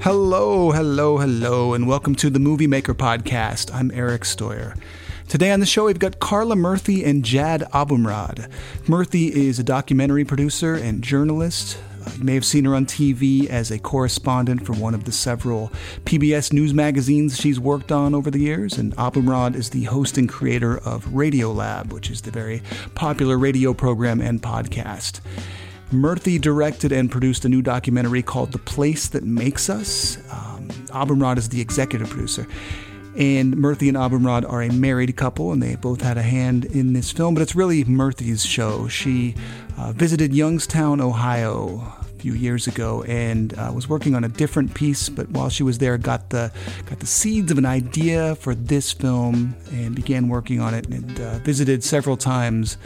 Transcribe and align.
Hello, 0.00 0.70
hello, 0.70 1.18
hello, 1.18 1.74
and 1.74 1.88
welcome 1.88 2.14
to 2.14 2.30
the 2.30 2.38
Movie 2.38 2.68
Maker 2.68 2.94
Podcast. 2.94 3.74
I'm 3.74 3.90
Eric 3.90 4.22
Stoyer. 4.22 4.76
Today 5.26 5.50
on 5.50 5.58
the 5.58 5.66
show, 5.66 5.86
we've 5.86 5.98
got 5.98 6.20
Karla 6.20 6.54
Murthy 6.54 7.04
and 7.04 7.24
Jad 7.24 7.62
Abumrad. 7.74 8.48
Murthy 8.84 9.28
is 9.28 9.58
a 9.58 9.64
documentary 9.64 10.24
producer 10.24 10.74
and 10.74 11.02
journalist. 11.02 11.78
Uh, 12.06 12.12
you 12.16 12.22
may 12.22 12.34
have 12.34 12.44
seen 12.44 12.64
her 12.64 12.76
on 12.76 12.86
TV 12.86 13.48
as 13.48 13.72
a 13.72 13.78
correspondent 13.80 14.64
for 14.64 14.72
one 14.74 14.94
of 14.94 15.02
the 15.02 15.10
several 15.10 15.72
PBS 16.04 16.52
news 16.52 16.72
magazines 16.72 17.36
she's 17.36 17.58
worked 17.58 17.90
on 17.90 18.14
over 18.14 18.30
the 18.30 18.38
years. 18.38 18.78
And 18.78 18.94
Abumrad 18.96 19.56
is 19.56 19.70
the 19.70 19.82
host 19.84 20.16
and 20.16 20.28
creator 20.28 20.78
of 20.78 21.06
Radiolab, 21.06 21.92
which 21.92 22.08
is 22.08 22.22
the 22.22 22.30
very 22.30 22.62
popular 22.94 23.36
radio 23.36 23.74
program 23.74 24.20
and 24.20 24.40
podcast. 24.40 25.20
Murthy 25.90 26.38
directed 26.38 26.92
and 26.92 27.10
produced 27.10 27.44
a 27.46 27.48
new 27.48 27.62
documentary 27.62 28.22
called 28.22 28.52
The 28.52 28.58
Place 28.58 29.08
That 29.08 29.24
Makes 29.24 29.70
Us. 29.70 30.18
Um, 30.30 30.68
Abumrad 30.88 31.38
is 31.38 31.48
the 31.48 31.60
executive 31.60 32.10
producer. 32.10 32.46
And 33.16 33.56
Murthy 33.56 33.88
and 33.88 33.96
Abumrad 33.96 34.48
are 34.48 34.62
a 34.62 34.70
married 34.70 35.16
couple, 35.16 35.50
and 35.50 35.62
they 35.62 35.76
both 35.76 36.02
had 36.02 36.18
a 36.18 36.22
hand 36.22 36.66
in 36.66 36.92
this 36.92 37.10
film. 37.10 37.34
But 37.34 37.40
it's 37.40 37.56
really 37.56 37.84
Murthy's 37.84 38.44
show. 38.44 38.86
She 38.86 39.34
uh, 39.78 39.92
visited 39.92 40.34
Youngstown, 40.34 41.00
Ohio, 41.00 41.82
a 42.00 42.04
few 42.20 42.34
years 42.34 42.66
ago, 42.66 43.02
and 43.04 43.58
uh, 43.58 43.72
was 43.74 43.88
working 43.88 44.14
on 44.14 44.24
a 44.24 44.28
different 44.28 44.74
piece. 44.74 45.08
But 45.08 45.30
while 45.30 45.48
she 45.48 45.62
was 45.62 45.78
there, 45.78 45.96
got 45.96 46.30
the 46.30 46.52
got 46.84 47.00
the 47.00 47.06
seeds 47.06 47.50
of 47.50 47.58
an 47.58 47.66
idea 47.66 48.36
for 48.36 48.54
this 48.54 48.92
film, 48.92 49.56
and 49.72 49.96
began 49.96 50.28
working 50.28 50.60
on 50.60 50.74
it. 50.74 50.86
And 50.88 51.18
uh, 51.18 51.38
visited 51.38 51.82
several 51.82 52.18
times 52.18 52.76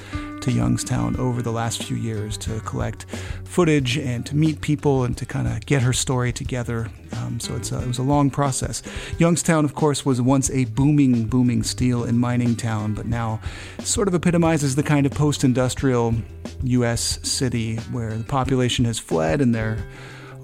to 0.42 0.52
Youngstown 0.52 1.16
over 1.16 1.42
the 1.42 1.52
last 1.52 1.84
few 1.84 1.96
years 1.96 2.36
to 2.38 2.60
collect 2.60 3.06
footage 3.44 3.96
and 3.98 4.26
to 4.26 4.36
meet 4.36 4.60
people 4.60 5.04
and 5.04 5.16
to 5.16 5.26
kind 5.26 5.46
of 5.46 5.64
get 5.66 5.82
her 5.82 5.92
story 5.92 6.32
together. 6.32 6.88
Um, 7.18 7.40
so 7.40 7.54
a, 7.54 7.82
it 7.82 7.86
was 7.86 7.98
a 7.98 8.02
long 8.02 8.30
process. 8.30 8.82
Youngstown, 9.18 9.64
of 9.64 9.74
course, 9.74 10.04
was 10.04 10.20
once 10.20 10.50
a 10.50 10.64
booming, 10.66 11.26
booming 11.26 11.62
steel 11.62 12.04
and 12.04 12.18
mining 12.18 12.56
town, 12.56 12.94
but 12.94 13.06
now 13.06 13.40
sort 13.80 14.08
of 14.08 14.14
epitomizes 14.14 14.74
the 14.74 14.82
kind 14.82 15.06
of 15.06 15.12
post 15.12 15.44
industrial 15.44 16.14
U.S. 16.64 17.18
city 17.22 17.76
where 17.90 18.16
the 18.16 18.24
population 18.24 18.84
has 18.84 18.98
fled 18.98 19.40
and 19.40 19.54
they're 19.54 19.78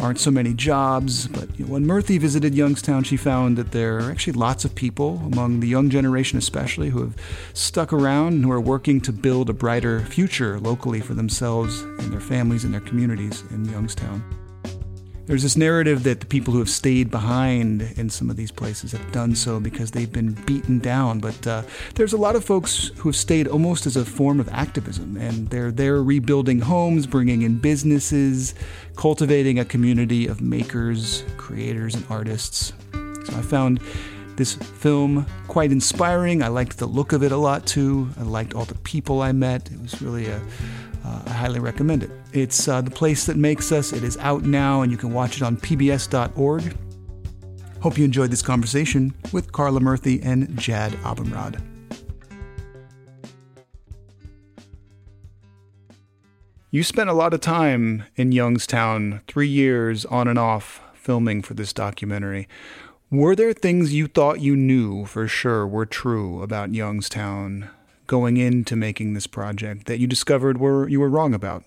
aren't 0.00 0.20
so 0.20 0.30
many 0.30 0.54
jobs. 0.54 1.26
But 1.28 1.58
you 1.58 1.64
know, 1.64 1.72
when 1.72 1.84
Murthy 1.84 2.18
visited 2.20 2.54
Youngstown, 2.54 3.04
she 3.04 3.16
found 3.16 3.56
that 3.58 3.72
there 3.72 3.98
are 3.98 4.10
actually 4.10 4.34
lots 4.34 4.64
of 4.64 4.74
people, 4.74 5.22
among 5.24 5.60
the 5.60 5.68
young 5.68 5.90
generation 5.90 6.38
especially, 6.38 6.90
who 6.90 7.00
have 7.00 7.16
stuck 7.52 7.92
around 7.92 8.34
and 8.34 8.44
who 8.44 8.52
are 8.52 8.60
working 8.60 9.00
to 9.02 9.12
build 9.12 9.50
a 9.50 9.52
brighter 9.52 10.00
future 10.00 10.60
locally 10.60 11.00
for 11.00 11.14
themselves 11.14 11.80
and 11.80 12.12
their 12.12 12.20
families 12.20 12.64
and 12.64 12.72
their 12.72 12.80
communities 12.80 13.42
in 13.50 13.64
Youngstown. 13.64 14.37
There's 15.28 15.42
this 15.42 15.58
narrative 15.58 16.04
that 16.04 16.20
the 16.20 16.26
people 16.26 16.54
who 16.54 16.58
have 16.58 16.70
stayed 16.70 17.10
behind 17.10 17.82
in 17.98 18.08
some 18.08 18.30
of 18.30 18.36
these 18.36 18.50
places 18.50 18.92
have 18.92 19.12
done 19.12 19.36
so 19.36 19.60
because 19.60 19.90
they've 19.90 20.10
been 20.10 20.32
beaten 20.32 20.78
down. 20.78 21.20
But 21.20 21.46
uh, 21.46 21.62
there's 21.96 22.14
a 22.14 22.16
lot 22.16 22.34
of 22.34 22.46
folks 22.46 22.90
who 22.96 23.10
have 23.10 23.16
stayed 23.16 23.46
almost 23.46 23.84
as 23.84 23.94
a 23.94 24.06
form 24.06 24.40
of 24.40 24.48
activism, 24.48 25.18
and 25.18 25.50
they're 25.50 25.70
there 25.70 26.02
rebuilding 26.02 26.60
homes, 26.60 27.06
bringing 27.06 27.42
in 27.42 27.58
businesses, 27.58 28.54
cultivating 28.96 29.58
a 29.58 29.66
community 29.66 30.26
of 30.26 30.40
makers, 30.40 31.24
creators, 31.36 31.94
and 31.94 32.06
artists. 32.08 32.72
So 32.94 33.36
I 33.36 33.42
found 33.42 33.80
this 34.36 34.54
film 34.54 35.26
quite 35.46 35.72
inspiring. 35.72 36.42
I 36.42 36.48
liked 36.48 36.78
the 36.78 36.86
look 36.86 37.12
of 37.12 37.22
it 37.22 37.32
a 37.32 37.36
lot 37.36 37.66
too. 37.66 38.08
I 38.18 38.22
liked 38.22 38.54
all 38.54 38.64
the 38.64 38.76
people 38.76 39.20
I 39.20 39.32
met. 39.32 39.70
It 39.70 39.82
was 39.82 40.00
really 40.00 40.28
a 40.28 40.40
uh, 41.04 41.22
I 41.26 41.30
highly 41.30 41.60
recommend 41.60 42.02
it. 42.02 42.10
It's 42.32 42.68
uh, 42.68 42.80
The 42.80 42.90
Place 42.90 43.26
That 43.26 43.36
Makes 43.36 43.72
Us. 43.72 43.92
It 43.92 44.04
is 44.04 44.16
out 44.18 44.44
now, 44.44 44.82
and 44.82 44.92
you 44.92 44.98
can 44.98 45.12
watch 45.12 45.36
it 45.36 45.42
on 45.42 45.56
pbs.org. 45.56 46.76
Hope 47.80 47.96
you 47.96 48.04
enjoyed 48.04 48.30
this 48.30 48.42
conversation 48.42 49.14
with 49.32 49.52
Karla 49.52 49.80
Murthy 49.80 50.24
and 50.24 50.58
Jad 50.58 50.92
Abumrad. 51.04 51.62
You 56.70 56.82
spent 56.82 57.08
a 57.08 57.14
lot 57.14 57.32
of 57.32 57.40
time 57.40 58.04
in 58.16 58.32
Youngstown, 58.32 59.22
three 59.26 59.48
years 59.48 60.04
on 60.04 60.28
and 60.28 60.38
off, 60.38 60.82
filming 60.92 61.40
for 61.40 61.54
this 61.54 61.72
documentary. 61.72 62.46
Were 63.10 63.34
there 63.34 63.54
things 63.54 63.94
you 63.94 64.06
thought 64.06 64.40
you 64.40 64.54
knew 64.54 65.06
for 65.06 65.26
sure 65.26 65.66
were 65.66 65.86
true 65.86 66.42
about 66.42 66.74
Youngstown 66.74 67.70
going 68.08 68.36
into 68.36 68.74
making 68.74 69.14
this 69.14 69.28
project 69.28 69.86
that 69.86 70.00
you 70.00 70.08
discovered 70.08 70.58
were 70.58 70.88
you 70.88 70.98
were 70.98 71.08
wrong 71.08 71.32
about? 71.32 71.62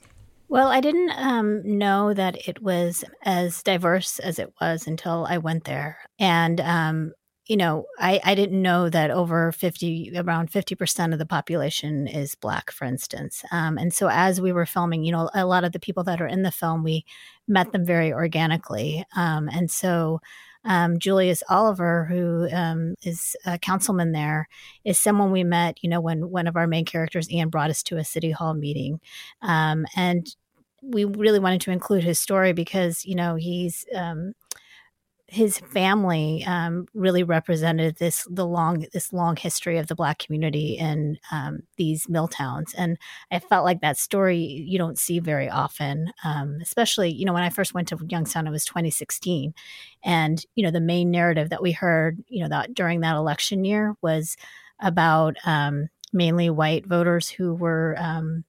Well, 0.50 0.68
I 0.68 0.82
didn't 0.82 1.12
um, 1.12 1.62
know 1.64 2.14
that 2.14 2.46
it 2.46 2.62
was 2.62 3.06
as 3.24 3.64
diverse 3.64 4.20
as 4.20 4.38
it 4.38 4.52
was 4.60 4.86
until 4.86 5.26
I 5.30 5.38
went 5.38 5.64
there, 5.64 6.00
and 6.20 6.60
um, 6.60 7.14
you 7.48 7.58
know, 7.58 7.86
I, 7.98 8.20
I 8.24 8.36
didn't 8.36 8.62
know 8.62 8.90
that 8.90 9.12
over 9.12 9.52
fifty, 9.52 10.12
around 10.16 10.52
fifty 10.52 10.76
percent 10.76 11.14
of 11.14 11.20
the 11.20 11.26
population 11.26 12.08
is 12.08 12.36
black, 12.36 12.70
for 12.72 12.86
instance. 12.86 13.44
Um, 13.52 13.78
and 13.78 13.94
so, 13.94 14.10
as 14.10 14.42
we 14.42 14.52
were 14.52 14.66
filming, 14.66 15.04
you 15.04 15.12
know, 15.12 15.30
a 15.34 15.46
lot 15.46 15.64
of 15.64 15.72
the 15.72 15.80
people 15.80 16.04
that 16.04 16.22
are 16.22 16.28
in 16.28 16.44
the 16.44 16.52
film, 16.52 16.84
we 16.84 17.06
met 17.48 17.72
them 17.72 17.86
very 17.86 18.12
organically, 18.12 19.06
um, 19.16 19.48
and 19.48 19.72
so 19.72 20.20
um, 20.64 21.00
Julius 21.00 21.44
Oliver, 21.50 22.06
who 22.06 22.48
um, 22.52 22.96
is 23.04 23.36
a 23.46 23.58
councilman 23.58 24.12
there, 24.12 24.48
is 24.86 25.00
someone 25.00 25.32
we 25.32 25.44
met, 25.44 25.78
you 25.82 25.90
know, 25.90 26.02
when 26.02 26.30
one 26.30 26.48
of 26.48 26.56
our 26.56 26.68
main 26.68 26.86
characters, 26.86 27.30
Ian, 27.32 27.50
brought 27.50 27.70
us 27.70 27.84
to 27.84 27.98
a 27.98 28.04
city 28.04 28.32
hall 28.32 28.54
meeting. 28.54 29.00
Um, 29.42 29.86
and 29.96 30.28
we 30.82 31.06
really 31.06 31.40
wanted 31.40 31.62
to 31.62 31.72
include 31.72 32.04
his 32.04 32.20
story 32.20 32.54
because, 32.54 33.06
you 33.06 33.16
know, 33.16 33.36
he's 33.36 33.86
um, 33.96 34.34
his 35.32 35.60
family 35.60 36.44
um, 36.46 36.86
really 36.94 37.24
represented 37.24 37.96
this 37.96 38.28
the 38.30 38.46
long 38.46 38.86
this 38.92 39.14
long 39.14 39.38
history 39.38 39.78
of 39.78 39.88
the 39.88 39.96
black 39.96 40.20
community 40.20 40.78
in 40.78 41.18
um, 41.32 41.62
these 41.78 42.10
mill 42.10 42.28
towns. 42.28 42.74
And 42.78 42.98
i 43.32 43.40
felt 43.40 43.64
like 43.64 43.80
that 43.80 43.98
story 43.98 44.38
you 44.38 44.78
don't 44.78 45.00
see 45.00 45.20
very 45.20 45.50
often 45.50 46.12
um, 46.26 46.58
especially 46.62 47.10
you 47.10 47.24
know 47.26 47.32
when 47.34 47.44
i 47.44 47.50
first 47.50 47.74
went 47.74 47.88
to 47.88 47.98
youngstown 48.10 48.46
it 48.46 48.52
was 48.52 48.66
2016 48.66 49.54
and 50.04 50.46
you 50.56 50.64
know 50.66 50.72
the 50.72 50.82
main 50.82 51.10
narrative 51.10 51.50
that 51.50 51.62
we 51.62 51.72
heard 51.72 52.22
you 52.28 52.44
know 52.44 52.50
that 52.50 52.74
during 52.74 53.00
that 53.00 53.16
election 53.16 53.64
year 53.64 53.96
was 54.02 54.36
about 54.82 55.38
um, 55.46 55.88
mainly 56.12 56.50
white 56.50 56.86
voters 56.86 57.30
who 57.30 57.54
were 57.56 57.96
um, 57.98 58.44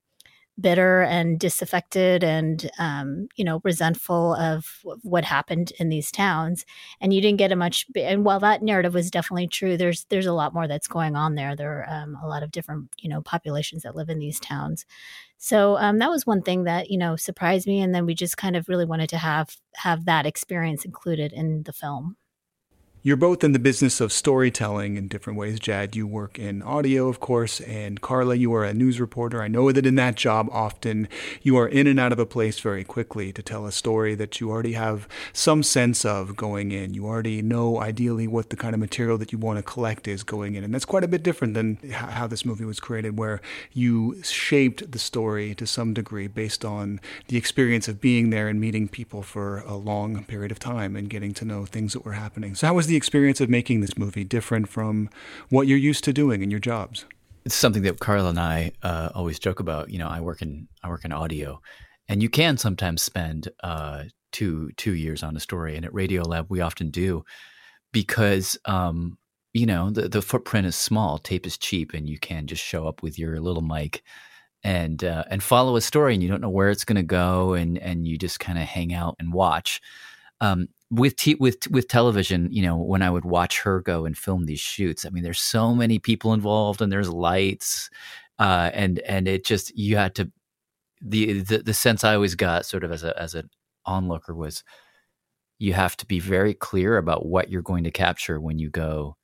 bitter 0.61 1.03
and 1.03 1.41
disaffected 1.41 2.23
and 2.23 2.71
um, 2.79 3.29
you 3.37 3.45
know 3.45 3.61
resentful 3.65 4.35
of 4.35 4.67
what 5.03 5.25
happened 5.25 5.73
in 5.79 5.89
these 5.89 6.11
towns 6.11 6.65
and 7.01 7.13
you 7.13 7.21
didn't 7.21 7.39
get 7.39 7.53
a 7.53 7.57
much 7.57 7.87
and 7.97 8.25
while 8.25 8.41
that 8.41 8.63
narrative 8.63 8.95
was 8.95 9.11
definitely 9.11 9.49
true 9.49 9.77
there's 9.77 10.05
there's 10.11 10.27
a 10.27 10.33
lot 10.33 10.55
more 10.55 10.69
that's 10.69 10.89
going 10.89 11.17
on 11.17 11.35
there. 11.35 11.57
There 11.57 11.81
are 11.81 12.03
um, 12.03 12.17
a 12.23 12.29
lot 12.29 12.43
of 12.43 12.51
different 12.51 12.91
you 12.99 13.09
know 13.09 13.23
populations 13.23 13.83
that 13.83 13.97
live 13.97 14.09
in 14.09 14.19
these 14.19 14.41
towns. 14.41 14.85
So 15.39 15.77
um, 15.79 15.99
that 15.99 16.11
was 16.11 16.27
one 16.27 16.43
thing 16.43 16.65
that 16.65 16.91
you 16.91 16.99
know 16.99 17.17
surprised 17.17 17.67
me 17.67 17.81
and 17.81 17.95
then 17.95 18.07
we 18.07 18.15
just 18.15 18.37
kind 18.37 18.57
of 18.57 18.69
really 18.69 18.85
wanted 18.85 19.09
to 19.11 19.19
have 19.19 19.57
have 19.75 20.05
that 20.05 20.27
experience 20.27 20.85
included 20.85 21.33
in 21.33 21.63
the 21.65 21.73
film 21.73 22.17
you're 23.05 23.17
both 23.17 23.43
in 23.43 23.51
the 23.51 23.59
business 23.59 24.01
of 24.01 24.13
storytelling 24.13 24.97
in 24.97 25.09
different 25.09 25.37
ways. 25.37 25.59
Jad, 25.59 25.97
you 25.97 26.07
work 26.07 26.39
in 26.39 26.63
audio, 26.63 27.09
of 27.09 27.19
course, 27.19 27.61
and 27.63 28.01
Karla, 28.01 28.37
you 28.37 28.55
are 28.55 28.65
a 28.65 28.73
news 28.73 29.01
reporter. 29.01 29.43
I 29.43 29.49
know 29.49 29.73
that 29.73 29.85
in 29.85 29.97
that 29.97 30.15
job, 30.15 30.49
often 30.53 31.09
you 31.43 31.57
are 31.57 31.67
in 31.67 31.89
and 31.89 31.99
out 31.99 32.13
of 32.13 32.21
a 32.21 32.27
place 32.27 32.61
very 32.61 32.85
quickly 32.85 33.33
to 33.33 33.43
tell 33.43 33.67
a 33.67 33.73
story 33.73 34.15
that 34.15 34.41
you 34.41 34.51
already 34.51 34.75
have 34.75 35.09
some 35.33 35.65
sense 35.65 36.05
of 36.05 36.37
going 36.37 36.71
in. 36.71 36.95
You 36.95 37.07
already 37.07 37.43
know 37.43 37.81
ideally 37.81 38.29
what 38.29 38.51
the 38.51 38.57
kind 38.57 38.73
of 38.73 38.79
material 38.79 39.19
that 39.19 39.33
you 39.33 39.39
want 39.39 39.59
to 39.59 39.65
collect 39.65 40.07
is 40.07 40.23
going 40.23 40.55
in. 40.55 40.63
And 40.63 40.73
that's 40.73 40.85
quite 40.85 41.03
a 41.03 41.09
bit 41.09 41.25
different 41.25 41.55
than 41.55 41.79
how 41.91 42.29
this 42.29 42.45
movie 42.45 42.65
was 42.65 42.79
created, 42.79 43.19
where 43.19 43.41
you 43.73 44.23
shaped 44.23 44.93
the 44.93 45.01
story 45.01 45.57
to 45.57 45.67
some 45.67 45.93
degree 45.93 46.29
based 46.29 46.65
on 46.65 47.01
the 47.27 47.37
experience 47.37 47.89
of 47.89 48.01
being 48.01 48.31
there 48.31 48.47
and 48.47 48.61
meeting 48.61 48.87
people 48.87 49.23
for 49.23 49.59
a 49.67 49.75
long 49.75 50.23
period 50.23 50.53
of 50.53 50.61
time 50.61 50.95
and 50.95 51.11
getting 51.11 51.35
to 51.35 51.45
know 51.45 51.67
things 51.67 51.95
that 51.95 52.05
were 52.05 52.13
happening. 52.13 52.55
So, 52.55 52.69
how 52.69 52.75
was 52.75 52.87
the 52.92 52.92
experience 52.97 53.41
of 53.41 53.49
making 53.49 53.81
this 53.81 53.97
movie 53.97 54.25
different 54.25 54.69
from 54.69 55.09
what 55.49 55.67
you're 55.67 55.79
used 55.79 56.05
to 56.05 56.13
doing 56.13 56.43
in 56.43 56.51
your 56.51 56.61
jobs? 56.61 57.05
It's 57.45 57.55
something 57.55 57.83
that 57.83 57.99
Carl 57.99 58.29
and 58.29 58.39
I 58.39 58.73
uh, 58.83 59.11
always 59.15 59.39
joke 59.39 59.61
about. 59.61 59.91
You 59.91 59.99
know, 59.99 60.09
I 60.09 60.21
work 60.21 60.43
in 60.43 60.69
I 60.83 60.89
work 60.89 61.05
in 61.05 61.13
audio, 61.13 61.61
and 62.09 62.23
you 62.23 62.29
can 62.29 62.57
sometimes 62.57 63.03
spend 63.03 63.49
uh, 63.63 64.05
two 64.31 64.71
two 64.77 64.95
years 64.95 65.23
on 65.23 65.37
a 65.37 65.41
story. 65.41 65.77
And 65.77 65.85
at 65.85 65.93
Radiolab, 65.93 66.47
we 66.49 66.61
often 66.61 66.91
do 66.91 67.25
because 67.93 68.59
um, 68.65 69.19
you 69.53 69.67
know 69.67 69.91
the 69.91 70.09
the 70.09 70.23
footprint 70.23 70.67
is 70.67 70.77
small, 70.77 71.19
tape 71.19 71.47
is 71.47 71.59
cheap, 71.59 71.95
and 71.95 72.09
you 72.09 72.19
can 72.19 72.47
just 72.47 72.63
show 72.63 72.87
up 72.87 73.03
with 73.03 73.19
your 73.19 73.41
little 73.41 73.63
mic 73.63 74.03
and 74.65 75.05
uh, 75.05 75.25
and 75.29 75.43
follow 75.43 75.77
a 75.77 75.81
story, 75.81 76.15
and 76.15 76.23
you 76.23 76.29
don't 76.29 76.41
know 76.41 76.49
where 76.49 76.71
it's 76.71 76.85
going 76.85 76.97
to 76.97 77.03
go, 77.03 77.55
and 77.55 77.79
and 77.79 78.07
you 78.07 78.17
just 78.17 78.41
kind 78.41 78.59
of 78.59 78.65
hang 78.65 78.95
out 78.95 79.17
and 79.19 79.33
watch. 79.33 79.81
Um, 80.43 80.69
with 80.91 81.17
t- 81.17 81.37
with 81.37 81.71
with 81.71 81.89
television, 81.89 82.51
you 82.53 82.63
know, 82.63 82.77
when 82.79 83.03
I 83.03 83.11
would 83.11 83.27
watch 83.27 83.61
her 83.63 83.81
go 83.83 84.07
and 84.07 84.19
film 84.19 84.47
these 84.47 84.61
shoots, 84.61 85.07
I 85.07 85.11
mean, 85.11 85.25
there's 85.25 85.41
so 85.41 85.75
many 85.75 86.01
people 86.01 86.35
involved, 86.35 86.83
and 86.83 86.93
there's 86.93 87.11
lights, 87.11 87.91
uh, 88.41 88.71
and 88.75 89.01
and 89.01 89.29
it 89.29 89.47
just 89.47 89.77
you 89.79 89.97
had 89.99 90.17
to 90.17 90.33
the, 91.03 91.41
the 91.43 91.59
the 91.59 91.75
sense 91.75 92.05
I 92.05 92.15
always 92.15 92.35
got, 92.37 92.67
sort 92.67 92.85
of 92.85 92.93
as 92.93 93.05
a 93.05 93.21
as 93.21 93.35
an 93.35 93.51
onlooker, 93.87 94.35
was 94.35 94.65
you 95.59 95.73
have 95.75 95.97
to 95.99 96.07
be 96.07 96.19
very 96.21 96.55
clear 96.55 96.97
about 96.99 97.27
what 97.27 97.51
you're 97.51 97.63
going 97.63 97.85
to 97.85 97.91
capture 97.91 98.41
when 98.41 98.59
you 98.59 98.71
go 98.71 99.17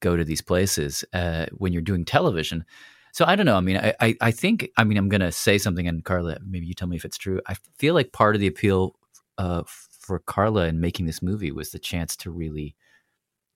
go 0.00 0.16
to 0.16 0.24
these 0.24 0.42
places 0.42 1.04
uh, 1.14 1.46
when 1.52 1.72
you're 1.72 1.82
doing 1.82 2.04
television. 2.04 2.64
So 3.12 3.24
I 3.26 3.36
don't 3.36 3.46
know. 3.46 3.56
I 3.56 3.60
mean, 3.60 3.76
I, 3.78 3.94
I, 4.00 4.16
I 4.20 4.30
think 4.32 4.68
I 4.78 4.84
mean 4.84 4.98
I'm 4.98 5.08
going 5.08 5.22
to 5.22 5.32
say 5.32 5.58
something, 5.58 5.88
and 5.88 6.04
Karla, 6.04 6.38
maybe 6.46 6.66
you 6.66 6.74
tell 6.74 6.88
me 6.88 6.96
if 6.96 7.04
it's 7.04 7.18
true. 7.18 7.40
I 7.48 7.56
feel 7.78 7.94
like 7.94 8.12
part 8.12 8.34
of 8.36 8.40
the 8.40 8.46
appeal 8.48 8.96
uh, 9.38 9.64
for 10.10 10.18
Karla 10.18 10.66
in 10.66 10.80
making 10.80 11.06
this 11.06 11.22
movie 11.22 11.52
was 11.52 11.70
the 11.70 11.78
chance 11.78 12.16
to 12.16 12.32
really 12.32 12.74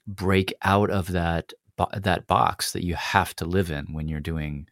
break 0.06 0.54
out 0.62 0.88
of 0.88 1.10
that 1.10 1.52
that 1.96 2.28
box 2.28 2.70
that 2.70 2.84
you 2.84 2.94
have 2.94 3.34
to 3.34 3.44
live 3.44 3.72
in 3.72 3.92
when 3.92 4.06
you're 4.06 4.20
doing 4.20 4.68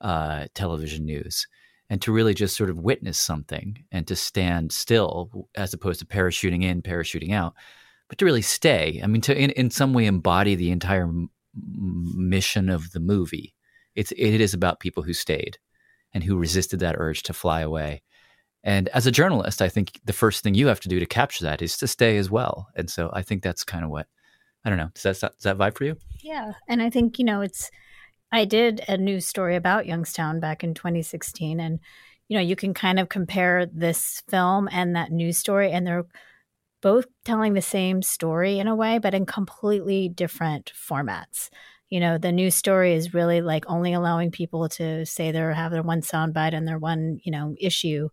uh, 0.00 0.46
television 0.54 1.04
news 1.04 1.46
and 1.90 2.00
to 2.00 2.12
really 2.12 2.32
just 2.32 2.56
sort 2.56 2.70
of 2.70 2.78
witness 2.78 3.18
something 3.18 3.84
and 3.92 4.06
to 4.06 4.16
stand 4.16 4.72
still 4.72 5.50
as 5.54 5.74
opposed 5.74 6.00
to 6.00 6.06
parachuting 6.06 6.64
in, 6.64 6.80
parachuting 6.80 7.34
out, 7.34 7.52
but 8.08 8.16
to 8.16 8.24
really 8.24 8.40
stay. 8.40 8.98
I 9.04 9.06
mean, 9.06 9.20
to 9.20 9.38
in, 9.38 9.50
in 9.50 9.70
some 9.70 9.92
way 9.92 10.06
embody 10.06 10.54
the 10.54 10.70
entire 10.70 11.02
m- 11.02 11.28
mission 11.54 12.70
of 12.70 12.92
the 12.92 13.00
movie. 13.00 13.54
It's 13.94 14.12
it 14.12 14.40
is 14.40 14.54
about 14.54 14.80
people 14.80 15.02
who 15.02 15.12
stayed 15.12 15.58
and 16.14 16.24
who 16.24 16.38
resisted 16.38 16.80
that 16.80 16.96
urge 16.96 17.22
to 17.24 17.34
fly 17.34 17.60
away. 17.60 18.00
And 18.64 18.88
as 18.88 19.06
a 19.06 19.12
journalist, 19.12 19.62
I 19.62 19.68
think 19.68 20.00
the 20.04 20.12
first 20.12 20.42
thing 20.42 20.54
you 20.54 20.66
have 20.66 20.80
to 20.80 20.88
do 20.88 20.98
to 20.98 21.06
capture 21.06 21.44
that 21.44 21.62
is 21.62 21.76
to 21.78 21.86
stay 21.86 22.16
as 22.16 22.30
well. 22.30 22.68
And 22.74 22.90
so 22.90 23.10
I 23.12 23.22
think 23.22 23.42
that's 23.42 23.64
kind 23.64 23.84
of 23.84 23.90
what 23.90 24.06
I 24.64 24.68
don't 24.68 24.78
know. 24.78 24.90
Does 24.94 25.20
that 25.20 25.20
does 25.20 25.44
that 25.44 25.58
vibe 25.58 25.76
for 25.76 25.84
you? 25.84 25.96
Yeah, 26.20 26.52
and 26.68 26.82
I 26.82 26.90
think 26.90 27.18
you 27.18 27.24
know 27.24 27.40
it's 27.40 27.70
I 28.30 28.44
did 28.44 28.82
a 28.88 28.96
news 28.96 29.26
story 29.26 29.56
about 29.56 29.86
Youngstown 29.86 30.40
back 30.40 30.62
in 30.62 30.74
2016. 30.74 31.60
And, 31.60 31.80
you 32.28 32.36
know, 32.36 32.42
you 32.42 32.56
can 32.56 32.74
kind 32.74 32.98
of 32.98 33.08
compare 33.08 33.66
this 33.66 34.22
film 34.28 34.68
and 34.70 34.94
that 34.96 35.10
news 35.10 35.38
story, 35.38 35.72
and 35.72 35.86
they're 35.86 36.06
both 36.82 37.06
telling 37.24 37.54
the 37.54 37.62
same 37.62 38.02
story 38.02 38.58
in 38.58 38.68
a 38.68 38.76
way, 38.76 38.98
but 38.98 39.14
in 39.14 39.26
completely 39.26 40.08
different 40.08 40.72
formats. 40.74 41.48
You 41.88 42.00
know, 42.00 42.18
the 42.18 42.32
news 42.32 42.54
story 42.54 42.92
is 42.92 43.14
really 43.14 43.40
like 43.40 43.64
only 43.66 43.94
allowing 43.94 44.30
people 44.30 44.68
to 44.70 45.06
say 45.06 45.32
they 45.32 45.38
have 45.38 45.72
their 45.72 45.82
one 45.82 46.02
soundbite 46.02 46.52
and 46.52 46.68
their 46.68 46.78
one, 46.78 47.18
you 47.24 47.32
know, 47.32 47.54
issue 47.58 48.10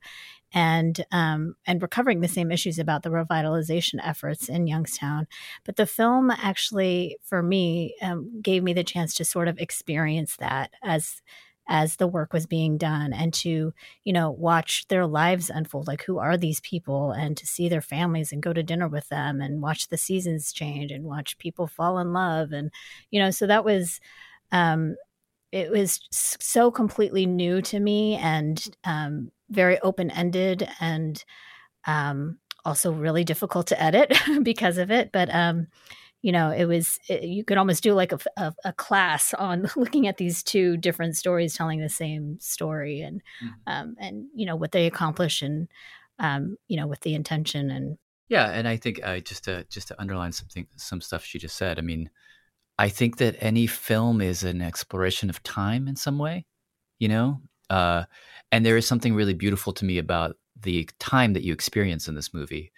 and 0.55 1.05
um, 1.11 1.55
and 1.67 1.81
we're 1.81 1.89
covering 1.89 2.21
the 2.21 2.27
same 2.29 2.51
issues 2.51 2.79
about 2.79 3.03
the 3.03 3.09
revitalization 3.09 3.99
efforts 4.03 4.49
in 4.49 4.67
Youngstown. 4.67 5.27
But 5.65 5.75
the 5.75 5.85
film 5.85 6.31
actually, 6.31 7.17
for 7.23 7.43
me, 7.43 7.95
um, 8.01 8.41
gave 8.41 8.63
me 8.63 8.73
the 8.73 8.83
chance 8.85 9.13
to 9.15 9.25
sort 9.25 9.49
of 9.49 9.59
experience 9.59 10.37
that 10.37 10.71
as 10.83 11.21
as 11.67 11.95
the 11.95 12.07
work 12.07 12.31
was 12.31 12.45
being 12.45 12.77
done 12.77 13.11
and 13.11 13.33
to 13.33 13.73
you 14.03 14.13
know 14.13 14.31
watch 14.31 14.87
their 14.87 15.05
lives 15.05 15.49
unfold. 15.49 15.87
Like 15.87 16.03
who 16.03 16.19
are 16.19 16.37
these 16.37 16.61
people? 16.61 17.11
And 17.11 17.35
to 17.37 17.45
see 17.45 17.67
their 17.69 17.81
families 17.81 18.31
and 18.31 18.41
go 18.41 18.53
to 18.53 18.63
dinner 18.63 18.87
with 18.87 19.09
them 19.09 19.41
and 19.41 19.61
watch 19.61 19.89
the 19.89 19.97
seasons 19.97 20.53
change 20.53 20.91
and 20.91 21.03
watch 21.03 21.37
people 21.37 21.67
fall 21.67 21.99
in 21.99 22.13
love. 22.13 22.51
And 22.53 22.71
you 23.11 23.19
know 23.19 23.31
so 23.31 23.45
that 23.47 23.65
was 23.65 23.99
um 24.51 24.95
it 25.51 25.71
was 25.71 25.99
so 26.11 26.69
completely 26.71 27.25
new 27.25 27.61
to 27.61 27.79
me 27.79 28.15
and 28.17 28.75
um, 28.83 29.31
very 29.49 29.79
open 29.79 30.11
ended 30.11 30.67
and 30.79 31.23
um, 31.85 32.39
also 32.63 32.91
really 32.91 33.23
difficult 33.23 33.67
to 33.67 33.81
edit 33.81 34.13
because 34.43 34.77
of 34.77 34.91
it. 34.91 35.11
But 35.11 35.33
um, 35.33 35.67
you 36.21 36.31
know, 36.31 36.49
it 36.49 36.65
was 36.65 36.99
it, 37.07 37.23
you 37.23 37.43
could 37.43 37.57
almost 37.57 37.83
do 37.83 37.93
like 37.93 38.11
a, 38.11 38.19
a, 38.37 38.53
a, 38.65 38.73
class 38.73 39.33
on 39.35 39.69
looking 39.75 40.07
at 40.07 40.17
these 40.17 40.41
two 40.41 40.77
different 40.77 41.15
stories 41.15 41.55
telling 41.55 41.79
the 41.79 41.89
same 41.89 42.39
story 42.39 43.01
and 43.01 43.21
mm-hmm. 43.43 43.53
um, 43.67 43.95
and 43.99 44.25
you 44.33 44.45
know 44.45 44.55
what 44.55 44.71
they 44.71 44.87
accomplish 44.87 45.41
and 45.41 45.67
um, 46.19 46.57
you 46.67 46.77
know 46.77 46.87
with 46.87 47.01
the 47.01 47.13
intention 47.13 47.69
and 47.69 47.97
yeah. 48.27 48.49
And 48.49 48.67
I 48.67 48.77
think 48.77 48.99
uh, 49.03 49.19
just 49.19 49.43
to 49.43 49.65
just 49.69 49.89
to 49.89 50.01
underline 50.01 50.31
something 50.31 50.65
some 50.77 50.99
stuff 50.99 51.23
she 51.23 51.37
just 51.37 51.57
said. 51.57 51.77
I 51.77 51.83
mean 51.83 52.09
I 52.77 52.89
think 52.89 53.17
that 53.17 53.35
any 53.39 53.67
film 53.67 54.21
is 54.21 54.43
an 54.43 54.61
exploration 54.61 55.29
of 55.29 55.41
time 55.43 55.87
in 55.87 55.95
some 55.95 56.17
way, 56.17 56.45
you 56.99 57.07
know? 57.07 57.41
Uh, 57.69 58.03
and 58.51 58.65
there 58.65 58.77
is 58.77 58.87
something 58.87 59.13
really 59.13 59.33
beautiful 59.33 59.73
to 59.73 59.85
me 59.85 59.97
about 59.97 60.37
the 60.59 60.89
time 60.99 61.33
that 61.33 61.43
you 61.43 61.53
experience 61.53 62.07
in 62.07 62.15
this 62.15 62.33
movie, 62.33 62.71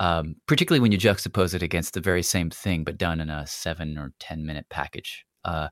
um, 0.00 0.36
particularly 0.46 0.80
when 0.80 0.92
you 0.92 0.98
juxtapose 0.98 1.54
it 1.54 1.62
against 1.62 1.94
the 1.94 2.00
very 2.00 2.22
same 2.22 2.50
thing, 2.50 2.84
but 2.84 2.98
done 2.98 3.20
in 3.20 3.30
a 3.30 3.46
seven 3.46 3.98
or 3.98 4.12
10 4.20 4.46
minute 4.46 4.66
package. 4.70 5.24
Uh, 5.44 5.68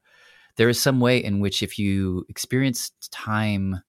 there 0.56 0.68
is 0.68 0.80
some 0.80 1.00
way 1.00 1.22
in 1.22 1.40
which, 1.40 1.62
if 1.62 1.78
you 1.78 2.24
experience 2.28 2.92
time 3.10 3.80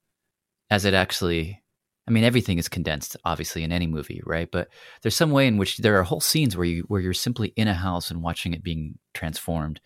as 0.69 0.85
it 0.85 0.93
actually 0.93 1.61
I 2.07 2.11
mean, 2.11 2.23
everything 2.23 2.57
is 2.57 2.69
condensed, 2.69 3.17
obviously, 3.25 3.63
in 3.63 3.73
any 3.73 3.85
movie, 3.85 4.21
right? 4.25 4.49
But 4.49 4.69
there's 5.01 5.15
some 5.15 5.31
way 5.31 5.45
in 5.45 5.57
which 5.57 5.77
there 5.77 5.99
are 5.99 6.03
whole 6.03 6.21
scenes 6.21 6.55
where 6.55 6.65
you 6.65 6.83
where 6.87 7.01
you're 7.01 7.13
simply 7.13 7.49
in 7.57 7.67
a 7.67 7.73
house 7.73 8.09
and 8.09 8.23
watching 8.23 8.53
it 8.53 8.63
being 8.63 8.97
transformed, 9.13 9.81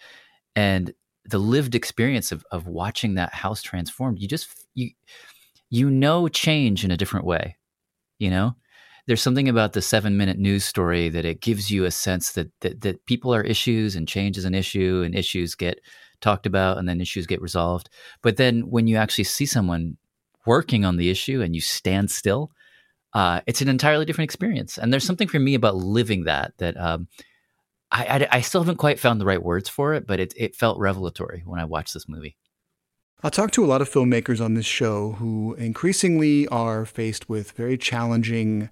and 0.55 0.93
the 1.25 1.39
lived 1.39 1.73
experience 1.73 2.31
of 2.31 2.45
of 2.51 2.67
watching 2.67 3.15
that 3.15 3.33
house 3.33 3.63
transformed, 3.63 4.19
you 4.19 4.27
just 4.27 4.60
you 4.73 4.91
you 5.69 5.89
know 5.89 6.27
change 6.27 6.83
in 6.83 6.91
a 6.91 6.97
different 6.97 7.25
way, 7.25 7.57
you 8.19 8.29
know. 8.29 8.55
There's 9.07 9.21
something 9.21 9.49
about 9.49 9.73
the 9.73 9.81
seven 9.81 10.15
minute 10.15 10.37
news 10.37 10.63
story 10.63 11.09
that 11.09 11.25
it 11.25 11.41
gives 11.41 11.71
you 11.71 11.85
a 11.85 11.91
sense 11.91 12.33
that, 12.33 12.51
that 12.61 12.81
that 12.81 13.05
people 13.05 13.33
are 13.33 13.41
issues 13.41 13.95
and 13.95 14.07
change 14.07 14.37
is 14.37 14.45
an 14.45 14.55
issue 14.55 15.01
and 15.05 15.15
issues 15.15 15.55
get 15.55 15.79
talked 16.21 16.45
about 16.45 16.77
and 16.77 16.87
then 16.87 17.01
issues 17.01 17.27
get 17.27 17.41
resolved. 17.41 17.89
But 18.21 18.37
then 18.37 18.69
when 18.69 18.87
you 18.87 18.97
actually 18.97 19.23
see 19.25 19.45
someone 19.45 19.97
working 20.45 20.85
on 20.85 20.97
the 20.97 21.09
issue 21.09 21.41
and 21.41 21.55
you 21.55 21.61
stand 21.61 22.11
still, 22.11 22.51
uh, 23.13 23.41
it's 23.47 23.61
an 23.61 23.67
entirely 23.67 24.05
different 24.05 24.29
experience. 24.29 24.77
And 24.77 24.93
there's 24.93 25.05
something 25.05 25.27
for 25.27 25.39
me 25.39 25.55
about 25.55 25.75
living 25.75 26.23
that 26.25 26.53
that 26.59 26.79
um, 26.79 27.07
I, 27.91 28.05
I, 28.05 28.37
I, 28.37 28.41
still 28.41 28.61
haven't 28.61 28.77
quite 28.77 28.99
found 28.99 29.19
the 29.19 29.25
right 29.25 29.43
words 29.43 29.67
for 29.67 29.93
it, 29.93 30.07
but 30.07 30.19
it, 30.19 30.33
it 30.37 30.55
felt 30.55 30.79
revelatory 30.79 31.43
when 31.45 31.59
I 31.59 31.65
watched 31.65 31.93
this 31.93 32.07
movie. 32.07 32.37
I'll 33.23 33.29
talk 33.29 33.51
to 33.51 33.63
a 33.63 33.67
lot 33.67 33.83
of 33.83 33.89
filmmakers 33.89 34.43
on 34.43 34.55
this 34.55 34.65
show 34.65 35.11
who 35.11 35.53
increasingly 35.59 36.47
are 36.47 36.87
faced 36.87 37.29
with 37.29 37.51
very 37.51 37.77
challenging 37.77 38.67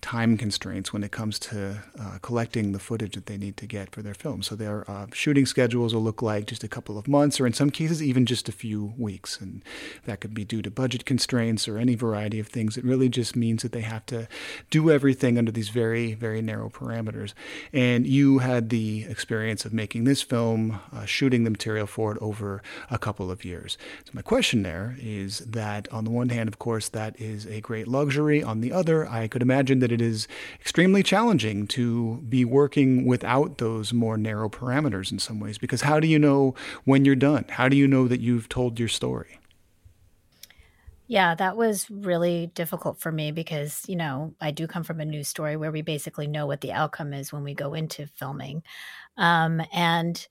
time 0.00 0.36
constraints 0.36 0.92
when 0.92 1.02
it 1.02 1.10
comes 1.10 1.38
to 1.38 1.82
uh, 2.00 2.18
collecting 2.22 2.72
the 2.72 2.78
footage 2.78 3.14
that 3.14 3.26
they 3.26 3.36
need 3.36 3.56
to 3.56 3.66
get 3.66 3.90
for 3.90 4.00
their 4.00 4.14
film. 4.14 4.42
So 4.42 4.54
their 4.54 4.88
uh, 4.88 5.06
shooting 5.12 5.44
schedules 5.44 5.92
will 5.92 6.02
look 6.02 6.22
like 6.22 6.46
just 6.46 6.62
a 6.62 6.68
couple 6.68 6.96
of 6.96 7.08
months, 7.08 7.40
or 7.40 7.46
in 7.46 7.52
some 7.52 7.70
cases, 7.70 8.02
even 8.02 8.24
just 8.24 8.48
a 8.48 8.52
few 8.52 8.94
weeks. 8.96 9.40
And 9.40 9.62
that 10.04 10.20
could 10.20 10.34
be 10.34 10.44
due 10.44 10.62
to 10.62 10.70
budget 10.70 11.04
constraints 11.04 11.66
or 11.66 11.78
any 11.78 11.96
variety 11.96 12.38
of 12.38 12.46
things. 12.46 12.76
It 12.76 12.84
really 12.84 13.08
just 13.08 13.34
means 13.34 13.62
that 13.62 13.72
they 13.72 13.80
have 13.80 14.06
to 14.06 14.28
do 14.70 14.90
everything 14.90 15.36
under 15.36 15.50
these 15.50 15.68
very, 15.68 16.14
very 16.14 16.42
narrow 16.42 16.70
parameters. 16.70 17.34
And 17.72 18.06
you 18.06 18.38
had 18.38 18.70
the 18.70 19.04
experience 19.08 19.64
of 19.64 19.72
making 19.72 20.04
this 20.04 20.22
film, 20.22 20.80
uh, 20.92 21.06
shooting 21.06 21.44
the 21.44 21.50
material 21.50 21.86
for 21.86 22.12
it 22.12 22.18
over 22.20 22.62
a 22.90 22.98
couple 22.98 23.30
of 23.30 23.44
years. 23.44 23.76
So 24.04 24.12
my 24.14 24.22
question 24.22 24.62
there 24.62 24.96
is 25.00 25.40
that 25.40 25.92
on 25.92 26.04
the 26.04 26.10
one 26.10 26.28
hand, 26.28 26.48
of 26.48 26.58
course, 26.58 26.88
that 26.90 27.20
is 27.20 27.46
a 27.46 27.60
great 27.60 27.88
luxury. 27.88 28.42
On 28.42 28.60
the 28.60 28.72
other, 28.72 29.08
I 29.08 29.26
could 29.26 29.42
imagine 29.42 29.80
that 29.80 29.87
that 29.88 29.94
it 29.94 30.00
is 30.00 30.28
extremely 30.60 31.02
challenging 31.02 31.66
to 31.68 32.22
be 32.28 32.44
working 32.44 33.06
without 33.06 33.58
those 33.58 33.92
more 33.92 34.16
narrow 34.16 34.48
parameters 34.48 35.10
in 35.10 35.18
some 35.18 35.40
ways. 35.40 35.58
Because 35.58 35.82
how 35.82 36.00
do 36.00 36.06
you 36.06 36.18
know 36.18 36.54
when 36.84 37.04
you're 37.04 37.16
done? 37.16 37.44
How 37.48 37.68
do 37.68 37.76
you 37.76 37.88
know 37.88 38.08
that 38.08 38.20
you've 38.20 38.48
told 38.48 38.78
your 38.78 38.88
story? 38.88 39.38
Yeah, 41.10 41.34
that 41.36 41.56
was 41.56 41.90
really 41.90 42.48
difficult 42.54 43.00
for 43.00 43.10
me 43.10 43.32
because, 43.32 43.82
you 43.88 43.96
know, 43.96 44.34
I 44.42 44.50
do 44.50 44.66
come 44.66 44.84
from 44.84 45.00
a 45.00 45.06
news 45.06 45.26
story 45.26 45.56
where 45.56 45.72
we 45.72 45.80
basically 45.80 46.26
know 46.26 46.46
what 46.46 46.60
the 46.60 46.72
outcome 46.72 47.14
is 47.14 47.32
when 47.32 47.44
we 47.44 47.54
go 47.54 47.72
into 47.72 48.06
filming. 48.06 48.62
Um, 49.16 49.62
and 49.72 50.26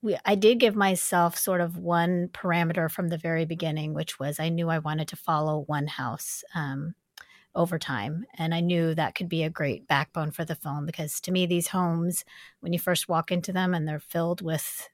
we, 0.00 0.16
I 0.24 0.36
did 0.36 0.60
give 0.60 0.76
myself 0.76 1.36
sort 1.36 1.60
of 1.60 1.76
one 1.76 2.28
parameter 2.28 2.88
from 2.88 3.08
the 3.08 3.18
very 3.18 3.46
beginning, 3.46 3.94
which 3.94 4.20
was 4.20 4.38
I 4.38 4.48
knew 4.48 4.68
I 4.68 4.78
wanted 4.78 5.08
to 5.08 5.16
follow 5.16 5.64
one 5.66 5.88
house. 5.88 6.44
Um, 6.54 6.94
over 7.54 7.78
time. 7.78 8.24
And 8.38 8.54
I 8.54 8.60
knew 8.60 8.94
that 8.94 9.14
could 9.14 9.28
be 9.28 9.42
a 9.42 9.50
great 9.50 9.86
backbone 9.86 10.30
for 10.30 10.44
the 10.44 10.54
film 10.54 10.86
because 10.86 11.20
to 11.22 11.32
me, 11.32 11.46
these 11.46 11.68
homes, 11.68 12.24
when 12.60 12.72
you 12.72 12.78
first 12.78 13.08
walk 13.08 13.30
into 13.30 13.52
them 13.52 13.74
and 13.74 13.86
they're 13.86 14.00
filled 14.00 14.40
with 14.42 14.88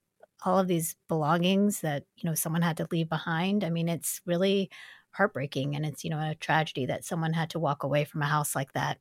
all 0.44 0.58
of 0.58 0.68
these 0.68 0.96
belongings 1.08 1.80
that, 1.80 2.04
you 2.16 2.28
know, 2.28 2.34
someone 2.34 2.62
had 2.62 2.76
to 2.78 2.88
leave 2.90 3.08
behind, 3.08 3.64
I 3.64 3.70
mean, 3.70 3.88
it's 3.88 4.20
really 4.26 4.70
heartbreaking 5.12 5.74
and 5.76 5.86
it's, 5.86 6.04
you 6.04 6.10
know, 6.10 6.18
a 6.30 6.34
tragedy 6.34 6.86
that 6.86 7.04
someone 7.04 7.32
had 7.32 7.50
to 7.50 7.58
walk 7.58 7.82
away 7.82 8.04
from 8.04 8.22
a 8.22 8.26
house 8.26 8.54
like 8.54 8.72
that. 8.72 8.98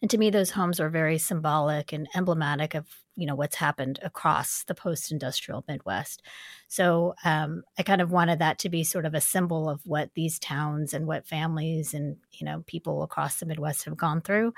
And 0.00 0.10
to 0.10 0.18
me, 0.18 0.30
those 0.30 0.50
homes 0.50 0.80
are 0.80 0.88
very 0.88 1.18
symbolic 1.18 1.92
and 1.92 2.08
emblematic 2.14 2.74
of 2.74 2.86
you 3.16 3.26
know 3.26 3.34
what's 3.34 3.56
happened 3.56 3.98
across 4.02 4.64
the 4.64 4.74
post-industrial 4.74 5.64
Midwest. 5.66 6.22
So 6.68 7.14
um, 7.24 7.62
I 7.78 7.82
kind 7.82 8.02
of 8.02 8.12
wanted 8.12 8.38
that 8.40 8.58
to 8.60 8.68
be 8.68 8.84
sort 8.84 9.06
of 9.06 9.14
a 9.14 9.20
symbol 9.20 9.70
of 9.70 9.80
what 9.86 10.10
these 10.14 10.38
towns 10.38 10.92
and 10.92 11.06
what 11.06 11.26
families 11.26 11.94
and 11.94 12.16
you 12.32 12.44
know 12.44 12.62
people 12.66 13.02
across 13.02 13.36
the 13.36 13.46
Midwest 13.46 13.84
have 13.84 13.96
gone 13.96 14.20
through. 14.20 14.52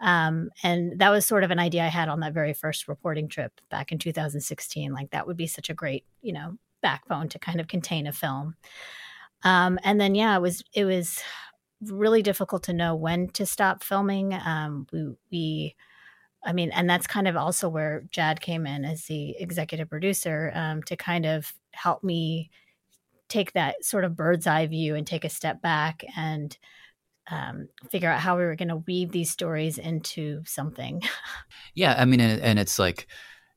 Um, 0.00 0.50
and 0.62 0.98
that 0.98 1.10
was 1.10 1.24
sort 1.24 1.44
of 1.44 1.50
an 1.50 1.58
idea 1.58 1.84
I 1.84 1.88
had 1.88 2.08
on 2.08 2.20
that 2.20 2.34
very 2.34 2.52
first 2.52 2.88
reporting 2.88 3.28
trip 3.28 3.60
back 3.70 3.92
in 3.92 3.98
2016. 3.98 4.92
Like 4.92 5.10
that 5.10 5.26
would 5.26 5.36
be 5.36 5.46
such 5.46 5.70
a 5.70 5.74
great 5.74 6.04
you 6.20 6.32
know 6.32 6.58
backbone 6.82 7.28
to 7.30 7.38
kind 7.38 7.60
of 7.60 7.68
contain 7.68 8.06
a 8.06 8.12
film. 8.12 8.54
Um, 9.42 9.78
and 9.82 10.00
then 10.00 10.14
yeah, 10.14 10.36
it 10.36 10.42
was 10.42 10.62
it 10.74 10.84
was 10.84 11.22
really 11.90 12.22
difficult 12.22 12.64
to 12.64 12.72
know 12.72 12.94
when 12.94 13.28
to 13.30 13.46
stop 13.46 13.82
filming. 13.82 14.34
Um, 14.34 14.86
we, 14.92 15.16
we, 15.30 15.76
I 16.44 16.52
mean, 16.52 16.70
and 16.70 16.88
that's 16.88 17.06
kind 17.06 17.28
of 17.28 17.36
also 17.36 17.68
where 17.68 18.04
Jad 18.10 18.40
came 18.40 18.66
in 18.66 18.84
as 18.84 19.04
the 19.04 19.36
executive 19.38 19.88
producer 19.88 20.52
um, 20.54 20.82
to 20.84 20.96
kind 20.96 21.26
of 21.26 21.52
help 21.72 22.04
me 22.04 22.50
take 23.28 23.52
that 23.52 23.84
sort 23.84 24.04
of 24.04 24.16
bird's 24.16 24.46
eye 24.46 24.66
view 24.66 24.94
and 24.94 25.06
take 25.06 25.24
a 25.24 25.30
step 25.30 25.62
back 25.62 26.04
and 26.16 26.56
um, 27.30 27.68
figure 27.90 28.10
out 28.10 28.20
how 28.20 28.36
we 28.36 28.44
were 28.44 28.56
going 28.56 28.68
to 28.68 28.76
weave 28.76 29.12
these 29.12 29.30
stories 29.30 29.78
into 29.78 30.42
something. 30.44 31.02
yeah, 31.74 31.94
I 31.98 32.04
mean, 32.04 32.20
and, 32.20 32.40
and 32.42 32.58
it's 32.58 32.78
like 32.78 33.06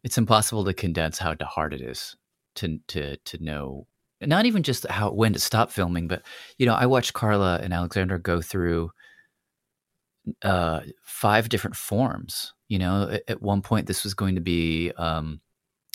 it's 0.03 0.17
impossible 0.17 0.63
to 0.65 0.73
condense 0.73 1.17
how 1.17 1.35
hard 1.41 1.73
it 1.73 1.81
is 1.81 2.15
to 2.55 2.79
to 2.87 3.17
to 3.17 3.43
know 3.43 3.87
not 4.21 4.45
even 4.45 4.63
just 4.63 4.87
how 4.87 5.11
when 5.11 5.33
to 5.33 5.39
stop 5.39 5.71
filming, 5.71 6.07
but 6.07 6.23
you 6.57 6.65
know, 6.65 6.73
I 6.73 6.85
watched 6.85 7.13
Karla 7.13 7.59
and 7.61 7.73
Alexandra 7.73 8.19
go 8.19 8.41
through 8.41 8.91
uh, 10.41 10.81
five 11.03 11.49
different 11.49 11.75
forms. 11.75 12.53
You 12.67 12.79
know, 12.79 13.09
at, 13.11 13.23
at, 13.27 13.41
one 13.41 13.61
point, 13.61 13.87
this 13.87 14.03
was 14.03 14.13
going 14.13 14.35
to 14.35 14.41
be 14.41 14.91
um, 14.97 15.39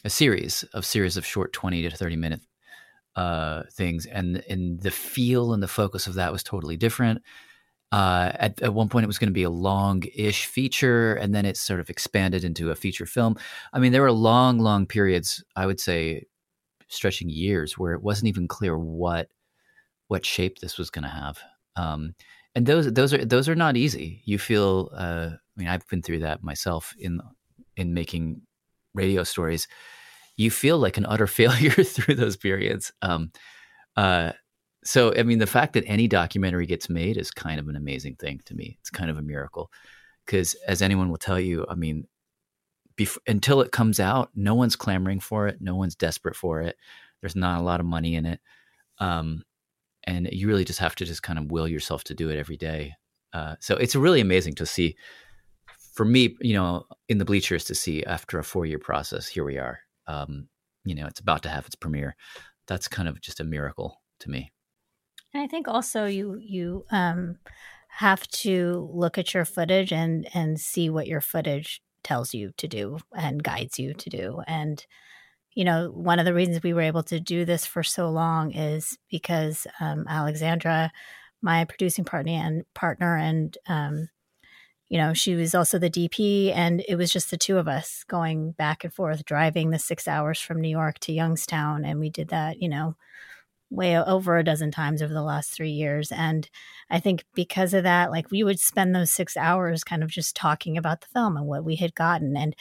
a 0.04 0.10
series 0.10 0.62
of 0.74 0.86
series 0.86 1.16
of 1.16 1.26
short 1.26 1.52
twenty 1.52 1.82
to 1.82 1.90
thirty 1.90 2.16
minute 2.16 2.40
uh, 3.16 3.64
things, 3.72 4.06
and 4.06 4.42
and 4.48 4.80
the 4.80 4.90
feel 4.90 5.52
and 5.52 5.62
the 5.62 5.68
focus 5.68 6.06
of 6.06 6.14
that 6.14 6.32
was 6.32 6.42
totally 6.42 6.76
different. 6.76 7.22
Uh, 7.90 8.32
at, 8.36 8.62
at 8.62 8.72
one 8.72 8.88
point, 8.88 9.04
it 9.04 9.06
was 9.06 9.18
going 9.18 9.28
to 9.28 9.34
be 9.34 9.42
a 9.42 9.50
long-ish 9.50 10.46
feature, 10.46 11.14
and 11.16 11.34
then 11.34 11.44
it 11.44 11.58
sort 11.58 11.78
of 11.78 11.90
expanded 11.90 12.42
into 12.42 12.70
a 12.70 12.74
feature 12.74 13.04
film. 13.04 13.36
I 13.70 13.80
mean, 13.80 13.92
there 13.92 14.00
were 14.00 14.12
long, 14.12 14.58
long 14.58 14.86
periods. 14.86 15.44
I 15.56 15.66
would 15.66 15.78
say 15.78 16.24
stretching 16.92 17.28
years 17.28 17.78
where 17.78 17.92
it 17.92 18.02
wasn't 18.02 18.28
even 18.28 18.48
clear 18.48 18.78
what 18.78 19.28
what 20.08 20.26
shape 20.26 20.58
this 20.58 20.76
was 20.76 20.90
going 20.90 21.04
to 21.04 21.08
have. 21.08 21.38
Um, 21.76 22.14
and 22.54 22.66
those 22.66 22.92
those 22.92 23.14
are 23.14 23.24
those 23.24 23.48
are 23.48 23.54
not 23.54 23.76
easy. 23.76 24.22
You 24.24 24.38
feel. 24.38 24.90
Uh, 24.94 25.30
I 25.32 25.60
mean, 25.60 25.68
I've 25.68 25.86
been 25.88 26.02
through 26.02 26.20
that 26.20 26.42
myself 26.42 26.94
in 26.98 27.20
in 27.76 27.94
making 27.94 28.42
radio 28.94 29.24
stories. 29.24 29.68
You 30.36 30.50
feel 30.50 30.78
like 30.78 30.96
an 30.96 31.06
utter 31.06 31.26
failure 31.38 31.70
through 31.70 32.16
those 32.16 32.36
periods. 32.36 32.92
Um, 33.02 33.32
uh, 33.96 34.32
so, 34.84 35.14
I 35.16 35.22
mean, 35.22 35.38
the 35.38 35.46
fact 35.46 35.74
that 35.74 35.84
any 35.86 36.08
documentary 36.08 36.66
gets 36.66 36.88
made 36.88 37.16
is 37.16 37.30
kind 37.30 37.60
of 37.60 37.68
an 37.68 37.76
amazing 37.76 38.16
thing 38.16 38.40
to 38.46 38.54
me. 38.54 38.78
It's 38.80 38.90
kind 38.90 39.10
of 39.10 39.16
a 39.16 39.22
miracle 39.22 39.70
because, 40.26 40.54
as 40.66 40.82
anyone 40.82 41.08
will 41.08 41.18
tell 41.18 41.38
you, 41.38 41.64
I 41.68 41.74
mean, 41.74 42.06
bef- 42.96 43.18
until 43.26 43.60
it 43.60 43.72
comes 43.72 44.00
out, 44.00 44.30
no 44.34 44.54
one's 44.54 44.76
clamoring 44.76 45.20
for 45.20 45.48
it. 45.48 45.58
No 45.60 45.76
one's 45.76 45.94
desperate 45.94 46.36
for 46.36 46.60
it. 46.60 46.76
There's 47.20 47.36
not 47.36 47.60
a 47.60 47.64
lot 47.64 47.80
of 47.80 47.86
money 47.86 48.14
in 48.14 48.26
it. 48.26 48.40
Um, 48.98 49.44
and 50.04 50.28
you 50.32 50.48
really 50.48 50.64
just 50.64 50.80
have 50.80 50.94
to 50.96 51.04
just 51.04 51.22
kind 51.22 51.38
of 51.38 51.50
will 51.50 51.68
yourself 51.68 52.04
to 52.04 52.14
do 52.14 52.30
it 52.30 52.38
every 52.38 52.56
day. 52.56 52.94
Uh, 53.32 53.56
so 53.60 53.76
it's 53.76 53.96
really 53.96 54.20
amazing 54.20 54.54
to 54.56 54.66
see 54.66 54.96
for 55.94 56.04
me, 56.04 56.36
you 56.40 56.54
know, 56.54 56.86
in 57.08 57.18
the 57.18 57.24
bleachers 57.24 57.64
to 57.64 57.74
see 57.74 58.02
after 58.04 58.38
a 58.38 58.44
four 58.44 58.66
year 58.66 58.78
process, 58.78 59.28
here 59.28 59.44
we 59.44 59.58
are. 59.58 59.80
Um, 60.06 60.48
you 60.84 60.94
know, 60.94 61.06
it's 61.06 61.20
about 61.20 61.42
to 61.44 61.48
have 61.48 61.66
its 61.66 61.74
premiere. 61.74 62.16
That's 62.66 62.88
kind 62.88 63.08
of 63.08 63.20
just 63.20 63.40
a 63.40 63.44
miracle 63.44 64.00
to 64.20 64.30
me. 64.30 64.52
And 65.34 65.42
I 65.42 65.46
think 65.46 65.68
also 65.68 66.06
you 66.06 66.38
you 66.40 66.84
um, 66.90 67.38
have 67.88 68.26
to 68.28 68.90
look 68.92 69.18
at 69.18 69.34
your 69.34 69.44
footage 69.44 69.92
and 69.92 70.26
and 70.34 70.58
see 70.58 70.90
what 70.90 71.06
your 71.06 71.20
footage 71.20 71.82
tells 72.02 72.34
you 72.34 72.52
to 72.58 72.68
do 72.68 72.98
and 73.16 73.42
guides 73.42 73.78
you 73.78 73.94
to 73.94 74.10
do. 74.10 74.42
And, 74.46 74.84
you 75.54 75.64
know, 75.64 75.90
one 75.90 76.18
of 76.18 76.24
the 76.24 76.34
reasons 76.34 76.62
we 76.62 76.72
were 76.72 76.82
able 76.82 77.02
to 77.04 77.20
do 77.20 77.44
this 77.44 77.66
for 77.66 77.82
so 77.82 78.10
long 78.10 78.52
is 78.52 78.98
because 79.10 79.66
um, 79.80 80.06
Alexandra, 80.08 80.92
my 81.40 81.64
producing 81.64 82.04
partner 82.04 82.32
and 82.32 82.64
partner, 82.74 83.16
and, 83.16 83.56
um, 83.66 84.08
you 84.88 84.98
know, 84.98 85.14
she 85.14 85.34
was 85.34 85.54
also 85.54 85.78
the 85.78 85.88
DP, 85.88 86.54
and 86.54 86.84
it 86.86 86.96
was 86.96 87.10
just 87.10 87.30
the 87.30 87.38
two 87.38 87.56
of 87.56 87.66
us 87.66 88.04
going 88.08 88.52
back 88.52 88.84
and 88.84 88.92
forth, 88.92 89.24
driving 89.24 89.70
the 89.70 89.78
six 89.78 90.06
hours 90.06 90.38
from 90.38 90.60
New 90.60 90.68
York 90.68 90.98
to 91.00 91.12
Youngstown. 91.12 91.86
And 91.86 91.98
we 91.98 92.10
did 92.10 92.28
that, 92.28 92.60
you 92.60 92.68
know, 92.68 92.94
way 93.72 93.98
over 93.98 94.36
a 94.36 94.44
dozen 94.44 94.70
times 94.70 95.02
over 95.02 95.12
the 95.12 95.22
last 95.22 95.50
three 95.50 95.70
years. 95.70 96.12
And 96.12 96.48
I 96.90 97.00
think 97.00 97.24
because 97.34 97.72
of 97.74 97.84
that, 97.84 98.10
like 98.10 98.30
we 98.30 98.44
would 98.44 98.60
spend 98.60 98.94
those 98.94 99.10
six 99.10 99.36
hours 99.36 99.82
kind 99.82 100.02
of 100.02 100.10
just 100.10 100.36
talking 100.36 100.76
about 100.76 101.00
the 101.00 101.08
film 101.08 101.36
and 101.36 101.46
what 101.46 101.64
we 101.64 101.76
had 101.76 101.94
gotten. 101.94 102.36
And, 102.36 102.54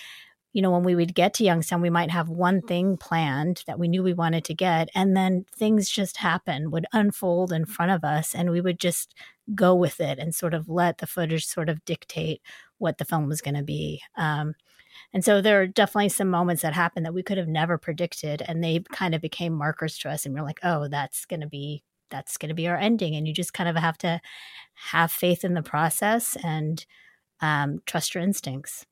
you 0.54 0.62
know, 0.62 0.72
when 0.72 0.84
we 0.84 0.96
would 0.96 1.14
get 1.14 1.34
to 1.36 1.44
Youngstown, 1.44 1.82
we 1.82 1.90
might 1.90 2.12
have 2.12 2.30
one 2.30 2.62
thing 2.62 2.98
planned 2.98 3.64
that 3.68 3.78
we 3.78 3.88
knew 3.88 4.04
we 4.04 4.14
wanted 4.14 4.46
to 4.46 4.54
get. 4.54 4.90
And 4.96 5.16
then 5.16 5.46
things 5.56 5.90
just 5.90 6.18
happen, 6.18 6.72
would 6.72 6.86
unfold 6.94 7.52
in 7.52 7.66
front 7.66 7.92
of 7.92 8.04
us. 8.04 8.34
And 8.34 8.50
we 8.50 8.62
would 8.62 8.80
just 8.80 9.14
go 9.54 9.76
with 9.76 10.00
it 10.00 10.18
and 10.18 10.34
sort 10.34 10.54
of 10.54 10.70
let 10.70 11.00
the 11.00 11.08
footage 11.08 11.46
sort 11.46 11.68
of 11.68 11.84
dictate 11.84 12.42
what 12.78 12.98
the 12.98 13.06
film 13.06 13.28
was 13.28 13.42
going 13.42 13.56
to 13.56 13.64
be. 13.64 14.02
Um, 14.16 14.54
and 15.14 15.24
so 15.24 15.42
there 15.42 15.62
are 15.62 15.68
definitely 15.68 16.10
some 16.10 16.30
moments 16.30 16.62
that 16.62 16.74
happened 16.74 17.06
that 17.06 17.14
we 17.14 17.24
could 17.24 17.38
have 17.38 17.48
never 17.48 17.78
predicted. 17.78 18.42
And 18.48 18.64
they 18.64 18.80
kind 18.92 19.14
of 19.14 19.22
became 19.22 19.54
markers 19.54 19.98
to 20.00 20.10
us. 20.10 20.26
And 20.26 20.34
we're 20.34 20.44
like, 20.44 20.60
oh, 20.64 20.88
that's 20.88 21.26
going 21.26 21.42
to 21.42 21.48
be 21.48 21.84
that's 22.12 22.38
going 22.38 22.50
to 22.50 22.56
be 22.56 22.68
our 22.68 22.76
ending 22.76 23.16
and 23.16 23.28
you 23.28 23.34
just 23.34 23.54
kind 23.54 23.70
of 23.70 23.76
have 23.78 23.98
to 23.98 24.22
have 24.76 25.12
faith 25.12 25.44
in 25.44 25.54
the 25.54 25.64
process 25.64 26.38
and 26.44 26.86
um, 27.40 27.80
trust 27.86 28.14
your 28.14 28.24
instincts 28.24 28.86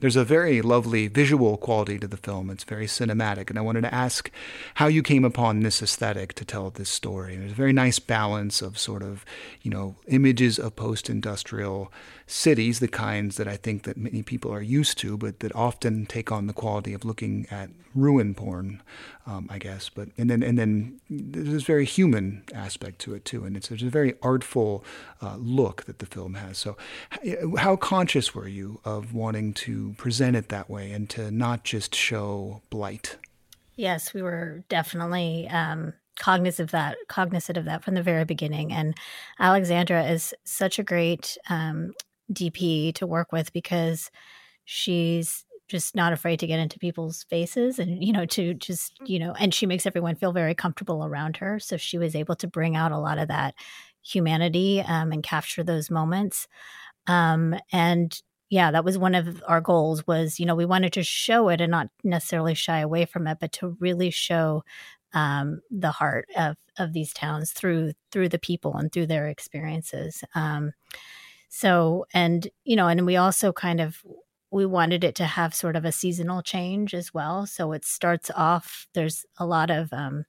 there's 0.00 0.16
a 0.16 0.24
very 0.24 0.62
lovely 0.62 1.08
visual 1.08 1.56
quality 1.56 1.98
to 1.98 2.06
the 2.06 2.16
film. 2.16 2.50
It's 2.50 2.64
very 2.64 2.86
cinematic. 2.86 3.50
And 3.50 3.58
I 3.58 3.62
wanted 3.62 3.82
to 3.82 3.94
ask 3.94 4.30
how 4.74 4.86
you 4.86 5.02
came 5.02 5.24
upon 5.24 5.60
this 5.60 5.82
aesthetic 5.82 6.34
to 6.34 6.44
tell 6.44 6.70
this 6.70 6.88
story. 6.88 7.36
There's 7.36 7.52
a 7.52 7.54
very 7.54 7.72
nice 7.72 7.98
balance 7.98 8.62
of 8.62 8.78
sort 8.78 9.02
of, 9.02 9.24
you 9.62 9.70
know, 9.70 9.96
images 10.06 10.58
of 10.58 10.76
post 10.76 11.10
industrial 11.10 11.92
cities, 12.26 12.78
the 12.78 12.88
kinds 12.88 13.36
that 13.38 13.48
I 13.48 13.56
think 13.56 13.84
that 13.84 13.96
many 13.96 14.22
people 14.22 14.52
are 14.52 14.62
used 14.62 14.98
to, 14.98 15.16
but 15.16 15.40
that 15.40 15.54
often 15.54 16.06
take 16.06 16.30
on 16.30 16.46
the 16.46 16.52
quality 16.52 16.92
of 16.92 17.04
looking 17.04 17.46
at 17.50 17.70
ruin 17.94 18.34
porn, 18.34 18.82
um, 19.26 19.48
I 19.50 19.58
guess. 19.58 19.88
But 19.88 20.08
and 20.16 20.30
then 20.30 20.42
and 20.42 20.58
then 20.58 21.00
there's 21.10 21.48
this 21.48 21.62
very 21.62 21.84
human 21.84 22.44
aspect 22.54 23.00
to 23.00 23.14
it 23.14 23.24
too, 23.24 23.44
and 23.44 23.56
it's, 23.56 23.70
it's 23.70 23.82
a 23.82 23.86
very 23.86 24.14
artful 24.22 24.84
uh, 25.20 25.36
look 25.36 25.84
that 25.84 25.98
the 25.98 26.06
film 26.06 26.34
has. 26.34 26.58
So, 26.58 26.76
how 27.56 27.76
conscious 27.76 28.34
were 28.34 28.48
you 28.48 28.80
of 28.84 29.14
wanting 29.14 29.54
to 29.54 29.87
present 29.96 30.36
it 30.36 30.48
that 30.48 30.68
way 30.68 30.92
and 30.92 31.08
to 31.10 31.30
not 31.30 31.64
just 31.64 31.94
show 31.94 32.62
blight? 32.70 33.16
Yes, 33.76 34.12
we 34.12 34.22
were 34.22 34.64
definitely 34.68 35.48
um, 35.48 35.92
cognizant 36.18 36.68
of 36.68 36.70
that, 36.72 36.96
cognizant 37.08 37.56
of 37.56 37.64
that 37.66 37.84
from 37.84 37.94
the 37.94 38.02
very 38.02 38.24
beginning. 38.24 38.72
And 38.72 38.96
Alexandra 39.38 40.04
is 40.04 40.34
such 40.44 40.78
a 40.78 40.84
great 40.84 41.38
um, 41.48 41.92
DP 42.32 42.94
to 42.94 43.06
work 43.06 43.32
with 43.32 43.52
because 43.52 44.10
she's 44.64 45.44
just 45.68 45.94
not 45.94 46.12
afraid 46.12 46.40
to 46.40 46.46
get 46.46 46.58
into 46.58 46.78
people's 46.78 47.24
faces 47.24 47.78
and 47.78 48.02
you 48.02 48.10
know 48.10 48.24
to 48.24 48.54
just 48.54 48.94
you 49.04 49.18
know 49.18 49.34
and 49.38 49.52
she 49.52 49.66
makes 49.66 49.84
everyone 49.84 50.16
feel 50.16 50.32
very 50.32 50.54
comfortable 50.54 51.04
around 51.04 51.36
her 51.36 51.58
so 51.58 51.76
she 51.76 51.98
was 51.98 52.16
able 52.16 52.34
to 52.34 52.46
bring 52.46 52.74
out 52.74 52.90
a 52.90 52.98
lot 52.98 53.18
of 53.18 53.28
that 53.28 53.54
humanity 54.02 54.80
um, 54.80 55.12
and 55.12 55.22
capture 55.22 55.62
those 55.62 55.90
moments 55.90 56.48
um, 57.06 57.54
and 57.70 58.22
yeah 58.50 58.70
that 58.70 58.84
was 58.84 58.98
one 58.98 59.14
of 59.14 59.42
our 59.46 59.60
goals 59.60 60.06
was 60.06 60.40
you 60.40 60.46
know 60.46 60.54
we 60.54 60.64
wanted 60.66 60.92
to 60.92 61.02
show 61.02 61.48
it 61.48 61.60
and 61.60 61.70
not 61.70 61.88
necessarily 62.04 62.54
shy 62.54 62.80
away 62.80 63.04
from 63.04 63.26
it 63.26 63.38
but 63.40 63.52
to 63.52 63.76
really 63.80 64.10
show 64.10 64.62
um, 65.14 65.60
the 65.70 65.90
heart 65.90 66.28
of 66.36 66.56
of 66.78 66.92
these 66.92 67.12
towns 67.12 67.52
through 67.52 67.92
through 68.12 68.28
the 68.28 68.38
people 68.38 68.76
and 68.76 68.92
through 68.92 69.06
their 69.06 69.28
experiences 69.28 70.22
um, 70.34 70.72
so, 71.48 72.06
and, 72.12 72.48
you 72.64 72.76
know, 72.76 72.88
and 72.88 73.06
we 73.06 73.16
also 73.16 73.52
kind 73.52 73.80
of, 73.80 74.02
we 74.50 74.66
wanted 74.66 75.04
it 75.04 75.14
to 75.16 75.24
have 75.24 75.54
sort 75.54 75.76
of 75.76 75.84
a 75.84 75.92
seasonal 75.92 76.42
change 76.42 76.94
as 76.94 77.12
well. 77.12 77.46
So 77.46 77.72
it 77.72 77.84
starts 77.84 78.30
off, 78.34 78.86
there's 78.94 79.24
a 79.38 79.46
lot 79.46 79.70
of, 79.70 79.92
um, 79.92 80.24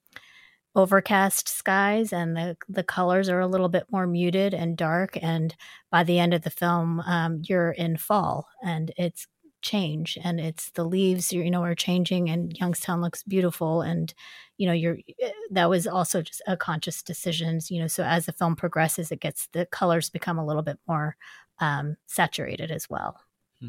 overcast 0.79 1.50
skies 1.50 2.13
and 2.13 2.38
the 2.38 2.55
the 2.69 2.83
colors 2.83 3.27
are 3.27 3.41
a 3.41 3.48
little 3.48 3.67
bit 3.67 3.86
more 3.91 4.07
muted 4.07 4.53
and 4.53 4.77
dark 4.77 5.17
and 5.21 5.53
by 5.91 6.05
the 6.05 6.17
end 6.17 6.33
of 6.33 6.43
the 6.43 6.50
film 6.50 7.01
um, 7.01 7.41
you're 7.43 7.71
in 7.71 7.98
fall 7.98 8.48
and 8.63 8.93
it's 8.95 9.27
change 9.62 10.17
and 10.24 10.39
it's 10.39 10.71
the 10.71 10.86
leaves 10.86 11.33
you 11.33 11.51
know 11.51 11.62
are 11.62 11.75
changing 11.75 12.29
and 12.29 12.57
youngstown 12.57 13.01
looks 13.01 13.24
beautiful 13.24 13.81
and 13.81 14.13
you 14.57 14.65
know 14.65 14.71
you're 14.71 14.98
eh, 15.21 15.31
that 15.51 15.69
was 15.69 15.86
also 15.86 16.21
just 16.21 16.41
a 16.48 16.55
conscious 16.55 17.03
decisions 17.03 17.69
you 17.69 17.81
know 17.81 17.88
so 17.88 18.01
as 18.03 18.25
the 18.25 18.31
film 18.31 18.55
progresses 18.55 19.12
it 19.12 19.19
gets 19.19 19.50
the 19.51 19.65
colors 19.65 20.09
become 20.09 20.39
a 20.39 20.45
little 20.45 20.62
bit 20.62 20.79
more 20.88 21.17
um, 21.59 21.98
saturated 22.07 22.71
as 22.71 22.89
well 22.89 23.19
hmm. 23.59 23.67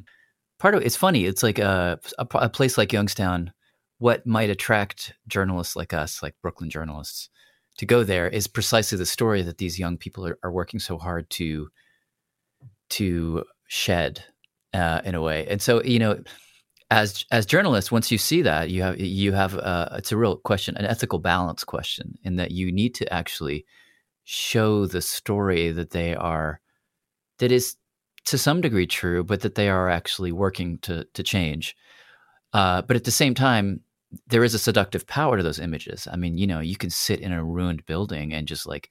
part 0.60 0.76
of 0.76 0.82
it's 0.82 0.94
funny 0.94 1.24
it's 1.24 1.42
like 1.42 1.58
a, 1.58 1.98
a, 2.20 2.26
a 2.34 2.48
place 2.48 2.78
like 2.78 2.92
youngstown 2.92 3.52
what 4.00 4.26
might 4.26 4.50
attract 4.50 5.14
journalists 5.28 5.76
like 5.76 5.94
us 5.94 6.22
like 6.22 6.34
brooklyn 6.42 6.68
journalists 6.68 7.30
to 7.78 7.86
go 7.86 8.02
there 8.02 8.28
is 8.28 8.46
precisely 8.46 8.98
the 8.98 9.06
story 9.06 9.42
that 9.42 9.58
these 9.58 9.78
young 9.78 9.96
people 9.96 10.26
are, 10.26 10.38
are 10.42 10.52
working 10.52 10.80
so 10.80 10.98
hard 10.98 11.30
to 11.30 11.68
to 12.88 13.44
shed 13.68 14.24
uh, 14.74 15.00
in 15.04 15.14
a 15.14 15.22
way 15.22 15.46
and 15.48 15.62
so 15.62 15.82
you 15.84 15.98
know 15.98 16.20
as 16.90 17.24
as 17.30 17.46
journalists, 17.46 17.92
once 17.92 18.10
you 18.10 18.18
see 18.18 18.42
that, 18.42 18.70
you 18.70 18.82
have 18.82 19.00
you 19.00 19.32
have 19.32 19.56
uh, 19.56 19.88
it's 19.94 20.12
a 20.12 20.16
real 20.16 20.36
question, 20.36 20.76
an 20.76 20.84
ethical 20.84 21.20
balance 21.20 21.62
question, 21.62 22.18
in 22.24 22.36
that 22.36 22.50
you 22.50 22.72
need 22.72 22.94
to 22.96 23.12
actually 23.12 23.64
show 24.24 24.86
the 24.86 25.00
story 25.00 25.70
that 25.70 25.90
they 25.90 26.14
are 26.14 26.60
that 27.38 27.52
is 27.52 27.76
to 28.24 28.36
some 28.36 28.60
degree 28.60 28.86
true, 28.86 29.22
but 29.22 29.40
that 29.40 29.54
they 29.54 29.68
are 29.68 29.88
actually 29.88 30.32
working 30.32 30.78
to 30.78 31.04
to 31.14 31.22
change. 31.22 31.76
Uh, 32.52 32.82
but 32.82 32.96
at 32.96 33.04
the 33.04 33.12
same 33.12 33.34
time, 33.34 33.80
there 34.26 34.44
is 34.44 34.54
a 34.54 34.58
seductive 34.58 35.06
power 35.06 35.36
to 35.36 35.42
those 35.42 35.60
images. 35.60 36.08
I 36.10 36.16
mean, 36.16 36.36
you 36.36 36.46
know, 36.46 36.60
you 36.60 36.76
can 36.76 36.90
sit 36.90 37.20
in 37.20 37.32
a 37.32 37.44
ruined 37.44 37.86
building 37.86 38.32
and 38.32 38.48
just 38.48 38.66
like 38.66 38.90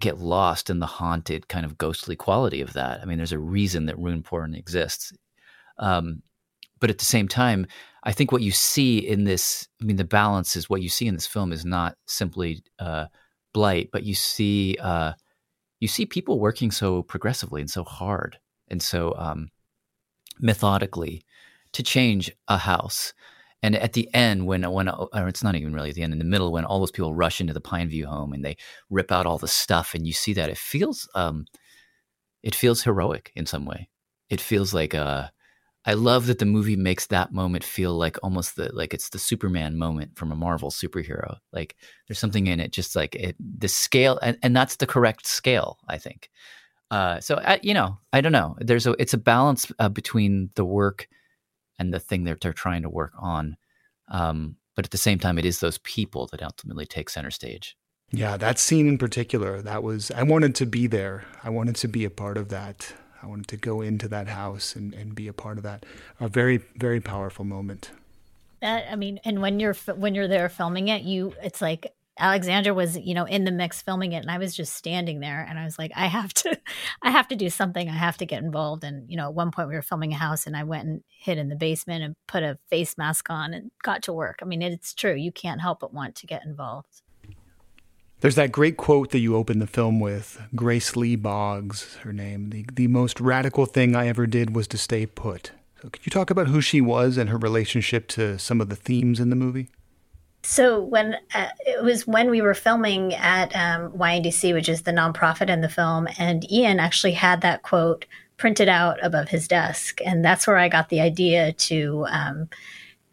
get 0.00 0.18
lost 0.18 0.70
in 0.70 0.78
the 0.78 0.86
haunted 0.86 1.48
kind 1.48 1.64
of 1.64 1.78
ghostly 1.78 2.16
quality 2.16 2.60
of 2.60 2.72
that. 2.72 3.00
I 3.00 3.04
mean, 3.04 3.18
there's 3.18 3.32
a 3.32 3.38
reason 3.38 3.86
that 3.86 3.98
ruin 3.98 4.22
porn 4.22 4.54
exists. 4.54 5.12
Um, 5.78 6.22
but 6.80 6.90
at 6.90 6.98
the 6.98 7.04
same 7.04 7.28
time, 7.28 7.66
I 8.02 8.12
think 8.12 8.32
what 8.32 8.42
you 8.42 8.50
see 8.50 8.98
in 8.98 9.24
this, 9.24 9.68
I 9.80 9.84
mean, 9.84 9.96
the 9.96 10.04
balance 10.04 10.56
is 10.56 10.68
what 10.68 10.82
you 10.82 10.88
see 10.88 11.06
in 11.06 11.14
this 11.14 11.26
film 11.26 11.52
is 11.52 11.64
not 11.64 11.96
simply 12.06 12.62
uh, 12.78 13.06
blight, 13.52 13.90
but 13.92 14.02
you 14.04 14.14
see 14.14 14.76
uh, 14.80 15.12
you 15.80 15.88
see 15.88 16.06
people 16.06 16.38
working 16.38 16.70
so 16.70 17.02
progressively 17.02 17.60
and 17.60 17.70
so 17.70 17.84
hard 17.84 18.38
and 18.68 18.82
so 18.82 19.14
um, 19.16 19.50
methodically 20.38 21.22
to 21.72 21.82
change 21.82 22.30
a 22.48 22.58
house. 22.58 23.12
And 23.64 23.76
at 23.76 23.94
the 23.94 24.12
end, 24.12 24.46
when 24.46 24.70
when 24.70 24.90
or 24.90 25.26
it's 25.26 25.42
not 25.42 25.54
even 25.54 25.72
really 25.72 25.90
the 25.90 26.02
end, 26.02 26.12
in 26.12 26.18
the 26.18 26.24
middle, 26.26 26.52
when 26.52 26.66
all 26.66 26.80
those 26.80 26.90
people 26.90 27.14
rush 27.14 27.40
into 27.40 27.54
the 27.54 27.62
Pineview 27.62 28.04
home 28.04 28.34
and 28.34 28.44
they 28.44 28.58
rip 28.90 29.10
out 29.10 29.24
all 29.24 29.38
the 29.38 29.48
stuff, 29.48 29.94
and 29.94 30.06
you 30.06 30.12
see 30.12 30.34
that, 30.34 30.50
it 30.50 30.58
feels 30.58 31.08
um, 31.14 31.46
it 32.42 32.54
feels 32.54 32.82
heroic 32.82 33.32
in 33.34 33.46
some 33.46 33.64
way. 33.64 33.88
It 34.28 34.42
feels 34.42 34.74
like 34.74 34.94
uh, 34.94 35.28
I 35.86 35.94
love 35.94 36.26
that 36.26 36.40
the 36.40 36.44
movie 36.44 36.76
makes 36.76 37.06
that 37.06 37.32
moment 37.32 37.64
feel 37.64 37.94
like 37.94 38.18
almost 38.22 38.56
the 38.56 38.68
like 38.74 38.92
it's 38.92 39.08
the 39.08 39.18
Superman 39.18 39.78
moment 39.78 40.18
from 40.18 40.30
a 40.30 40.36
Marvel 40.36 40.70
superhero. 40.70 41.38
Like 41.50 41.74
there's 42.06 42.18
something 42.18 42.46
in 42.46 42.60
it, 42.60 42.70
just 42.70 42.94
like 42.94 43.14
it, 43.14 43.34
the 43.40 43.68
scale, 43.68 44.18
and, 44.20 44.36
and 44.42 44.54
that's 44.54 44.76
the 44.76 44.86
correct 44.86 45.26
scale, 45.26 45.78
I 45.88 45.96
think. 45.96 46.28
Uh, 46.90 47.18
so 47.18 47.36
I, 47.36 47.60
you 47.62 47.72
know, 47.72 47.96
I 48.12 48.20
don't 48.20 48.32
know. 48.32 48.56
There's 48.58 48.86
a 48.86 48.94
it's 48.98 49.14
a 49.14 49.18
balance 49.18 49.72
uh, 49.78 49.88
between 49.88 50.50
the 50.54 50.66
work 50.66 51.08
and 51.78 51.92
the 51.92 52.00
thing 52.00 52.24
that 52.24 52.40
they're 52.40 52.52
trying 52.52 52.82
to 52.82 52.88
work 52.88 53.12
on. 53.18 53.56
Um, 54.08 54.56
but 54.76 54.84
at 54.84 54.90
the 54.90 54.98
same 54.98 55.18
time, 55.18 55.38
it 55.38 55.44
is 55.44 55.60
those 55.60 55.78
people 55.78 56.28
that 56.32 56.42
ultimately 56.42 56.86
take 56.86 57.08
center 57.08 57.30
stage. 57.30 57.76
Yeah, 58.10 58.36
that 58.36 58.58
scene 58.58 58.86
in 58.86 58.98
particular, 58.98 59.62
that 59.62 59.82
was, 59.82 60.10
I 60.10 60.22
wanted 60.22 60.54
to 60.56 60.66
be 60.66 60.86
there. 60.86 61.24
I 61.42 61.50
wanted 61.50 61.76
to 61.76 61.88
be 61.88 62.04
a 62.04 62.10
part 62.10 62.36
of 62.36 62.48
that. 62.50 62.92
I 63.22 63.26
wanted 63.26 63.48
to 63.48 63.56
go 63.56 63.80
into 63.80 64.08
that 64.08 64.28
house 64.28 64.76
and, 64.76 64.92
and 64.94 65.14
be 65.14 65.28
a 65.28 65.32
part 65.32 65.56
of 65.56 65.64
that. 65.64 65.86
A 66.20 66.28
very, 66.28 66.58
very 66.76 67.00
powerful 67.00 67.44
moment. 67.44 67.90
That, 68.60 68.84
I 68.90 68.96
mean, 68.96 69.20
and 69.24 69.40
when 69.40 69.58
you're, 69.58 69.74
when 69.74 70.14
you're 70.14 70.28
there 70.28 70.48
filming 70.48 70.88
it, 70.88 71.02
you, 71.02 71.34
it's 71.42 71.62
like 71.62 71.92
Alexandra 72.18 72.72
was, 72.72 72.96
you 72.96 73.12
know, 73.12 73.24
in 73.24 73.44
the 73.44 73.50
mix 73.50 73.82
filming 73.82 74.12
it 74.12 74.18
and 74.18 74.30
I 74.30 74.38
was 74.38 74.54
just 74.54 74.74
standing 74.74 75.20
there 75.20 75.44
and 75.48 75.58
I 75.58 75.64
was 75.64 75.78
like, 75.78 75.90
I 75.96 76.06
have 76.06 76.32
to 76.34 76.58
I 77.02 77.10
have 77.10 77.28
to 77.28 77.36
do 77.36 77.50
something. 77.50 77.88
I 77.88 77.92
have 77.92 78.16
to 78.18 78.26
get 78.26 78.42
involved. 78.42 78.84
And, 78.84 79.10
you 79.10 79.16
know, 79.16 79.26
at 79.26 79.34
one 79.34 79.50
point 79.50 79.68
we 79.68 79.74
were 79.74 79.82
filming 79.82 80.12
a 80.12 80.16
house 80.16 80.46
and 80.46 80.56
I 80.56 80.64
went 80.64 80.86
and 80.86 81.02
hid 81.08 81.38
in 81.38 81.48
the 81.48 81.56
basement 81.56 82.04
and 82.04 82.14
put 82.26 82.42
a 82.42 82.58
face 82.70 82.96
mask 82.96 83.30
on 83.30 83.52
and 83.52 83.70
got 83.82 84.02
to 84.04 84.12
work. 84.12 84.38
I 84.42 84.44
mean, 84.44 84.62
it's 84.62 84.94
true. 84.94 85.14
You 85.14 85.32
can't 85.32 85.60
help 85.60 85.80
but 85.80 85.92
want 85.92 86.14
to 86.16 86.26
get 86.26 86.44
involved. 86.44 87.02
There's 88.20 88.36
that 88.36 88.52
great 88.52 88.78
quote 88.78 89.10
that 89.10 89.18
you 89.18 89.36
open 89.36 89.58
the 89.58 89.66
film 89.66 90.00
with, 90.00 90.40
Grace 90.54 90.96
Lee 90.96 91.14
Boggs, 91.14 91.96
her 92.04 92.12
name. 92.12 92.48
The 92.48 92.64
the 92.72 92.86
most 92.86 93.20
radical 93.20 93.66
thing 93.66 93.94
I 93.94 94.06
ever 94.06 94.26
did 94.26 94.56
was 94.56 94.66
to 94.68 94.78
stay 94.78 95.04
put. 95.04 95.52
So 95.82 95.90
could 95.90 96.06
you 96.06 96.10
talk 96.10 96.30
about 96.30 96.46
who 96.46 96.62
she 96.62 96.80
was 96.80 97.18
and 97.18 97.28
her 97.28 97.36
relationship 97.36 98.08
to 98.08 98.38
some 98.38 98.62
of 98.62 98.70
the 98.70 98.76
themes 98.76 99.20
in 99.20 99.28
the 99.28 99.36
movie? 99.36 99.68
So 100.44 100.78
when 100.78 101.16
uh, 101.34 101.48
it 101.60 101.82
was 101.82 102.06
when 102.06 102.30
we 102.30 102.42
were 102.42 102.54
filming 102.54 103.14
at 103.14 103.54
um, 103.56 103.92
YNDC, 103.92 104.52
which 104.52 104.68
is 104.68 104.82
the 104.82 104.90
nonprofit 104.92 105.48
in 105.48 105.62
the 105.62 105.70
film, 105.70 106.06
and 106.18 106.50
Ian 106.52 106.78
actually 106.80 107.12
had 107.12 107.40
that 107.40 107.62
quote 107.62 108.04
printed 108.36 108.68
out 108.68 108.98
above 109.02 109.28
his 109.28 109.48
desk, 109.48 110.00
and 110.04 110.22
that's 110.22 110.46
where 110.46 110.58
I 110.58 110.68
got 110.68 110.90
the 110.90 111.00
idea 111.00 111.52
to 111.52 112.06
um, 112.10 112.50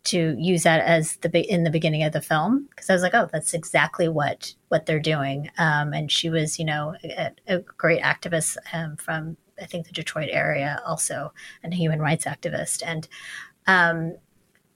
to 0.03 0.35
use 0.37 0.63
that 0.63 0.81
as 0.81 1.15
the 1.17 1.29
in 1.49 1.63
the 1.63 1.69
beginning 1.69 2.03
of 2.03 2.11
the 2.11 2.21
film 2.21 2.67
because 2.69 2.89
I 2.89 2.93
was 2.93 3.01
like, 3.01 3.13
oh, 3.13 3.29
that's 3.31 3.53
exactly 3.53 4.09
what 4.09 4.53
what 4.67 4.85
they're 4.85 4.99
doing. 4.99 5.49
Um, 5.57 5.93
and 5.93 6.11
she 6.11 6.29
was, 6.29 6.59
you 6.59 6.65
know, 6.65 6.95
a, 7.03 7.31
a 7.47 7.59
great 7.59 8.01
activist 8.01 8.57
um, 8.73 8.97
from 8.97 9.37
I 9.61 9.67
think 9.67 9.87
the 9.87 9.93
Detroit 9.93 10.29
area, 10.31 10.81
also, 10.85 11.31
and 11.63 11.71
a 11.71 11.77
human 11.77 11.99
rights 11.99 12.25
activist, 12.25 12.83
and 12.85 13.07
um, 13.67 14.17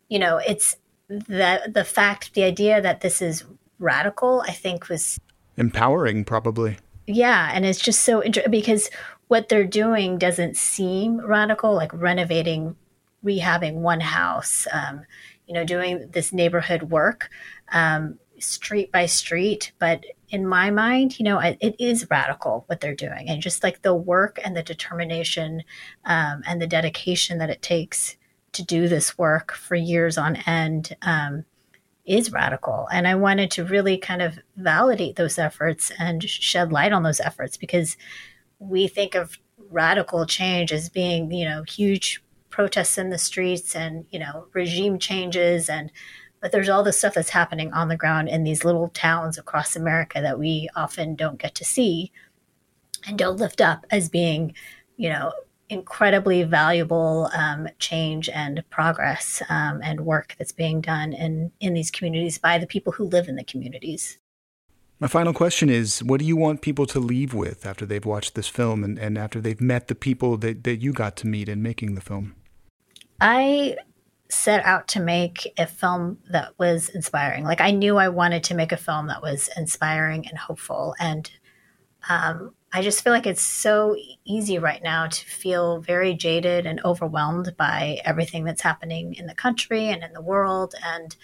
you 0.08 0.19
know, 0.19 0.38
it's 0.38 0.77
that 1.10 1.74
the 1.74 1.84
fact, 1.84 2.34
the 2.34 2.44
idea 2.44 2.82
that 2.82 3.02
this 3.02 3.22
is 3.22 3.44
radical, 3.80 4.44
I 4.48 4.52
think 4.52 4.89
was 4.89 5.20
empowering, 5.58 6.26
probably. 6.26 6.78
Yeah, 7.08 7.52
and 7.54 7.65
it's 7.65 7.80
just 7.80 8.02
so 8.02 8.24
interesting 8.24 8.52
because 8.52 8.89
what 9.28 9.50
they're 9.50 9.63
doing 9.63 10.18
doesn't 10.18 10.58
seem 10.58 11.20
radical, 11.20 11.74
like 11.74 11.94
renovating, 11.94 12.76
rehabbing 13.24 13.76
one 13.76 14.00
house, 14.00 14.68
um, 14.72 15.02
you 15.48 15.54
know, 15.54 15.63
doing 15.63 16.10
this 16.12 16.34
neighborhood 16.34 16.84
work, 16.84 17.30
um, 17.72 18.18
street 18.39 18.91
by 18.91 19.06
street. 19.06 19.72
But 19.78 20.04
in 20.30 20.48
my 20.48 20.72
mind, 20.72 21.20
you 21.20 21.26
know, 21.26 21.39
it 21.39 21.76
is 21.80 22.10
radical 22.10 22.63
what 22.68 22.82
they're 22.82 22.96
doing, 22.96 23.30
and 23.30 23.41
just 23.41 23.63
like 23.63 23.82
the 23.82 23.94
work 23.96 24.39
and 24.44 24.58
the 24.58 24.63
determination 24.63 25.63
um, 26.06 26.41
and 26.48 26.62
the 26.62 26.68
dedication 26.68 27.38
that 27.38 27.52
it 27.52 27.62
takes 27.62 28.18
to 28.56 28.63
do 28.63 28.88
this 28.88 29.18
work 29.18 29.54
for 29.54 29.76
years 29.76 30.18
on 30.18 30.38
end 30.48 30.96
um, 31.02 31.46
is 32.06 32.32
radical. 32.32 32.88
And 32.91 33.08
I 33.08 33.15
wanted 33.15 33.52
to 33.52 33.65
really 33.65 33.98
kind 33.98 34.22
of 34.22 34.39
validate 34.58 35.15
those 35.15 35.38
efforts 35.38 35.91
and 35.98 36.24
shed 36.24 36.72
light 36.72 36.94
on 36.94 37.04
those 37.04 37.20
efforts 37.20 37.58
because 37.58 37.98
we 38.60 38.88
think 38.88 39.15
of 39.15 39.38
radical 39.70 40.26
change 40.26 40.72
as 40.72 40.89
being, 40.89 41.32
you 41.32 41.46
know, 41.46 41.63
huge 41.63 42.22
protests 42.50 42.98
in 42.98 43.10
the 43.10 43.18
streets 43.18 43.76
and, 43.76 44.06
you 44.12 44.20
know, 44.20 44.48
regime 44.54 45.00
changes 45.00 45.70
and 45.70 45.91
but 46.41 46.52
there's 46.52 46.70
all 46.70 46.84
this 46.84 47.00
stuff 47.00 47.15
that's 47.15 47.30
happening 47.30 47.74
on 47.74 47.88
the 47.88 47.98
ground 47.98 48.30
in 48.30 48.44
these 48.44 48.63
little 48.63 48.89
towns 48.89 49.39
across 49.39 49.76
America 49.76 50.22
that 50.22 50.38
we 50.38 50.70
often 50.76 51.15
don't 51.15 51.39
get 51.39 51.56
to 51.56 51.65
see 51.65 52.12
and 53.08 53.18
don't 53.18 53.39
lift 53.39 53.62
up 53.62 53.84
as 53.89 54.10
being, 54.10 54.54
you 54.96 55.10
know, 55.10 55.32
incredibly 55.69 56.43
valuable 56.43 57.30
um, 57.34 57.67
change 57.80 58.30
and 58.30 58.63
progress 58.69 59.41
um, 59.49 59.82
and 59.84 60.01
work 60.01 60.36
that's 60.38 60.51
being 60.51 60.82
done 60.82 61.13
in, 61.13 61.51
in 61.60 61.73
these 61.73 61.91
communities 61.91 62.38
by 62.38 62.58
the 62.58 62.67
people 62.67 62.93
who 62.93 63.06
live 63.06 63.28
in 63.28 63.36
the 63.36 63.43
communities. 63.43 64.19
My 64.99 65.08
final 65.08 65.34
question 65.34 65.69
is 65.69 66.01
what 66.04 66.19
do 66.19 66.25
you 66.25 66.38
want 66.38 66.62
people 66.62 66.86
to 66.88 66.99
leave 66.99 67.34
with 67.34 67.65
after 67.65 67.86
they've 67.86 68.06
watched 68.06 68.36
this 68.36 68.47
film 68.47 68.84
and, 68.84 68.97
and 68.97 69.17
after 69.17 69.41
they've 69.41 69.60
met 69.60 69.88
the 69.88 69.95
people 69.95 70.38
that, 70.38 70.63
that 70.63 70.78
you 70.78 70.93
got 70.93 71.17
to 71.17 71.28
meet 71.28 71.49
in 71.49 71.62
making 71.62 71.95
the 71.95 72.01
film? 72.01 72.36
I 73.19 73.75
set 74.30 74.63
out 74.65 74.88
to 74.89 74.99
make 74.99 75.54
a 75.58 75.67
film 75.67 76.17
that 76.32 76.54
was 76.58 76.89
inspiring. 76.89 77.43
Like 77.43 77.62
I 77.62 77.71
knew 77.71 77.97
I 77.97 78.10
wanted 78.10 78.43
to 78.45 78.56
make 78.56 78.71
a 78.71 78.78
film 78.78 79.08
that 79.08 79.21
was 79.21 79.49
inspiring 79.58 80.28
and 80.28 80.38
hopeful. 80.38 80.95
And 80.99 81.30
um, 82.10 82.54
I 82.75 82.81
just 82.81 83.05
feel 83.05 83.13
like 83.13 83.25
it's 83.25 83.41
so 83.41 83.95
easy 84.25 84.59
right 84.59 84.83
now 84.83 85.07
to 85.07 85.25
feel 85.25 85.79
very 85.79 86.13
jaded 86.13 86.65
and 86.65 86.83
overwhelmed 86.83 87.55
by 87.55 88.01
everything 88.03 88.43
that's 88.43 88.61
happening 88.61 89.13
in 89.13 89.27
the 89.27 89.33
country 89.33 89.85
and 89.85 90.03
in 90.03 90.11
the 90.11 90.21
world. 90.21 90.75
And, 90.83 91.15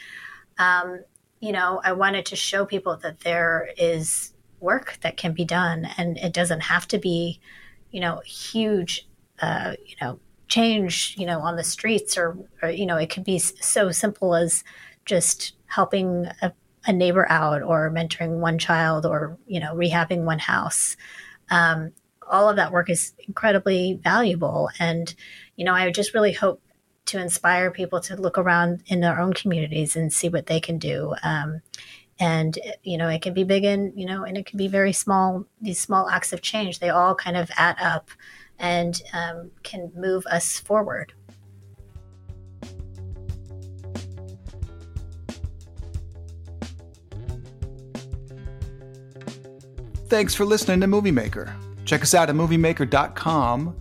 um, 0.58 1.02
you 1.42 1.52
know, 1.52 1.82
I 1.84 1.92
wanted 1.92 2.26
to 2.28 2.38
show 2.38 2.66
people 2.66 2.96
that 3.04 3.20
there 3.20 3.68
is 3.78 4.34
work 4.62 4.98
that 5.02 5.18
can 5.18 5.34
be 5.34 5.44
done 5.44 5.90
and 5.98 6.18
it 6.20 6.32
doesn't 6.32 6.62
have 6.62 6.88
to 6.88 6.98
be, 6.98 7.42
you 7.92 8.00
know, 8.00 8.22
huge, 8.26 9.06
uh, 9.42 9.76
you 9.86 9.96
know, 10.00 10.22
change, 10.48 11.16
you 11.18 11.26
know, 11.26 11.42
on 11.42 11.58
the 11.58 11.66
streets 11.66 12.18
or, 12.18 12.38
or 12.64 12.70
you 12.70 12.86
know, 12.86 12.96
it 12.96 13.10
could 13.10 13.26
be 13.26 13.40
so 13.40 13.92
simple 13.92 14.36
as 14.36 14.64
just 15.04 15.52
helping 15.66 16.28
a, 16.42 16.54
a 16.86 16.94
neighbor 16.94 17.30
out 17.30 17.62
or 17.62 17.92
mentoring 17.92 18.40
one 18.40 18.58
child 18.58 19.06
or, 19.06 19.38
you 19.48 19.60
know, 19.60 19.76
rehabbing 19.76 20.24
one 20.24 20.40
house 20.40 20.96
um, 21.52 21.92
all 22.28 22.50
of 22.50 22.56
that 22.56 22.72
work 22.72 22.90
is 22.90 23.14
incredibly 23.28 24.00
valuable. 24.04 24.70
And, 24.80 25.14
you 25.58 25.66
know, 25.66 25.74
I 25.74 25.92
just 25.92 26.14
really 26.14 26.32
hope 26.32 26.62
to 27.08 27.20
inspire 27.20 27.70
people 27.70 28.00
to 28.00 28.16
look 28.16 28.38
around 28.38 28.84
in 28.88 29.02
their 29.02 29.20
own 29.20 29.34
communities 29.34 29.96
and 29.96 30.12
see 30.12 30.30
what 30.30 30.46
they 30.48 30.60
can 30.60 30.78
do. 30.78 31.14
Um, 31.24 31.62
and, 32.20 32.58
you 32.84 32.98
know, 32.98 33.10
it 33.10 33.22
can 33.22 33.34
be 33.34 33.44
big 33.44 33.66
and, 33.66 33.92
you 34.00 34.06
know, 34.06 34.24
and 34.24 34.38
it 34.38 34.46
can 34.46 34.58
be 34.58 34.68
very 34.68 34.94
small, 34.94 35.46
these 35.60 35.80
small 35.80 36.08
acts 36.08 36.32
of 36.32 36.42
change, 36.42 36.80
they 36.80 36.90
all 36.90 37.16
kind 37.16 37.36
of 37.36 37.50
add 37.58 37.78
up 37.82 38.10
and 38.60 39.02
um, 39.14 39.52
can 39.64 39.92
move 39.96 40.26
us 40.28 40.60
forward. 40.60 41.14
Thanks 50.12 50.36
for 50.36 50.44
listening 50.44 50.82
to 50.82 50.88
Movie 50.88 51.10
Maker. 51.10 51.56
Check 51.86 52.02
us 52.02 52.14
out 52.14 52.30
at 52.30 52.36
moviemaker.com, 52.36 53.74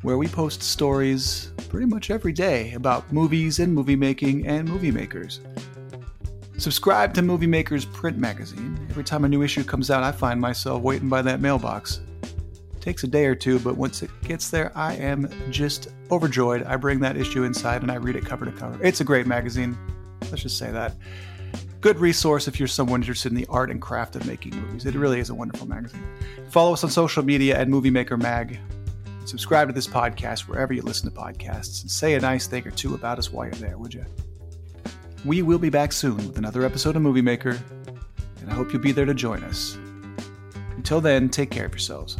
where 0.00 0.16
we 0.16 0.26
post 0.26 0.62
stories 0.62 1.52
pretty 1.68 1.84
much 1.84 2.10
every 2.10 2.32
day 2.32 2.72
about 2.72 3.12
movies 3.12 3.58
and 3.58 3.74
movie 3.74 3.94
making 3.94 4.46
and 4.46 4.66
movie 4.66 4.90
makers. 4.90 5.40
Subscribe 6.56 7.12
to 7.12 7.20
Movie 7.20 7.46
Maker's 7.46 7.84
print 7.84 8.16
magazine. 8.16 8.86
Every 8.88 9.04
time 9.04 9.26
a 9.26 9.28
new 9.28 9.42
issue 9.42 9.64
comes 9.64 9.90
out, 9.90 10.02
I 10.02 10.12
find 10.12 10.40
myself 10.40 10.80
waiting 10.80 11.10
by 11.10 11.20
that 11.20 11.42
mailbox. 11.42 12.00
It 12.22 12.80
takes 12.80 13.04
a 13.04 13.06
day 13.06 13.26
or 13.26 13.34
two, 13.34 13.58
but 13.58 13.76
once 13.76 14.02
it 14.02 14.08
gets 14.22 14.48
there, 14.48 14.72
I 14.74 14.94
am 14.94 15.28
just 15.50 15.88
overjoyed. 16.10 16.62
I 16.62 16.76
bring 16.76 17.00
that 17.00 17.18
issue 17.18 17.44
inside 17.44 17.82
and 17.82 17.92
I 17.92 17.96
read 17.96 18.16
it 18.16 18.24
cover 18.24 18.46
to 18.46 18.52
cover. 18.52 18.82
It's 18.82 19.02
a 19.02 19.04
great 19.04 19.26
magazine. 19.26 19.76
Let's 20.22 20.42
just 20.42 20.56
say 20.56 20.70
that. 20.70 20.94
Good 21.80 21.98
resource 21.98 22.48
if 22.48 22.58
you're 22.58 22.68
someone 22.68 23.02
interested 23.02 23.30
in 23.30 23.36
the 23.36 23.46
art 23.48 23.70
and 23.70 23.80
craft 23.80 24.16
of 24.16 24.26
making 24.26 24.56
movies. 24.56 24.86
It 24.86 24.94
really 24.94 25.20
is 25.20 25.30
a 25.30 25.34
wonderful 25.34 25.68
magazine. 25.68 26.02
Follow 26.48 26.72
us 26.72 26.82
on 26.82 26.90
social 26.90 27.22
media 27.22 27.58
at 27.58 27.68
Movie 27.68 27.90
Maker 27.90 28.16
Mag. 28.16 28.58
Subscribe 29.26 29.68
to 29.68 29.74
this 29.74 29.86
podcast 29.86 30.48
wherever 30.48 30.72
you 30.72 30.82
listen 30.82 31.10
to 31.10 31.16
podcasts 31.16 31.82
and 31.82 31.90
say 31.90 32.14
a 32.14 32.20
nice 32.20 32.46
thing 32.46 32.66
or 32.66 32.70
two 32.70 32.94
about 32.94 33.18
us 33.18 33.30
while 33.30 33.46
you're 33.46 33.54
there, 33.56 33.76
would 33.76 33.92
you? 33.92 34.04
We 35.24 35.42
will 35.42 35.58
be 35.58 35.70
back 35.70 35.92
soon 35.92 36.16
with 36.16 36.38
another 36.38 36.64
episode 36.64 36.96
of 36.96 37.02
Movie 37.02 37.22
Maker, 37.22 37.58
and 38.40 38.50
I 38.50 38.54
hope 38.54 38.72
you'll 38.72 38.82
be 38.82 38.92
there 38.92 39.04
to 39.04 39.14
join 39.14 39.42
us. 39.44 39.76
Until 40.76 41.00
then, 41.00 41.28
take 41.28 41.50
care 41.50 41.66
of 41.66 41.72
yourselves. 41.72 42.16